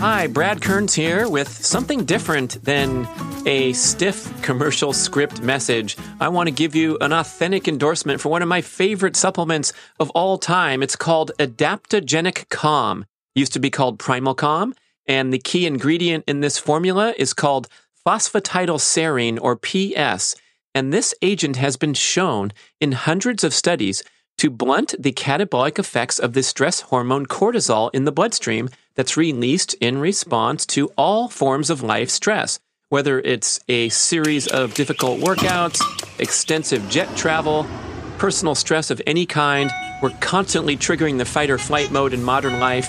[0.00, 3.08] Hi, Brad Kearns here with something different than
[3.46, 5.96] a stiff commercial script message.
[6.20, 10.10] I want to give you an authentic endorsement for one of my favorite supplements of
[10.10, 10.82] all time.
[10.82, 13.06] It's called Adaptogenic Calm.
[13.34, 14.74] used to be called Primal Calm.
[15.06, 17.68] And the key ingredient in this formula is called
[18.06, 20.34] phosphatidylserine or PS.
[20.74, 24.02] And this agent has been shown in hundreds of studies
[24.38, 29.74] to blunt the catabolic effects of the stress hormone cortisol in the bloodstream that's released
[29.74, 35.80] in response to all forms of life stress, whether it's a series of difficult workouts,
[36.18, 37.66] extensive jet travel,
[38.18, 39.70] personal stress of any kind.
[40.02, 42.88] We're constantly triggering the fight or flight mode in modern life.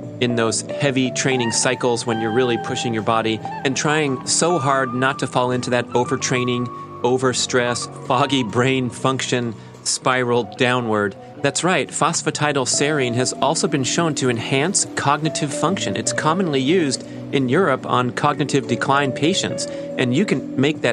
[0.21, 4.93] in those heavy training cycles when you're really pushing your body and trying so hard
[4.93, 6.67] not to fall into that overtraining,
[7.01, 9.53] overstress, foggy brain function
[9.83, 11.15] spiral downward.
[11.37, 15.95] That's right, phosphatidylserine has also been shown to enhance cognitive function.
[15.95, 17.03] It's commonly used
[17.33, 19.65] in Europe on cognitive decline patients,
[19.97, 20.89] and you can make that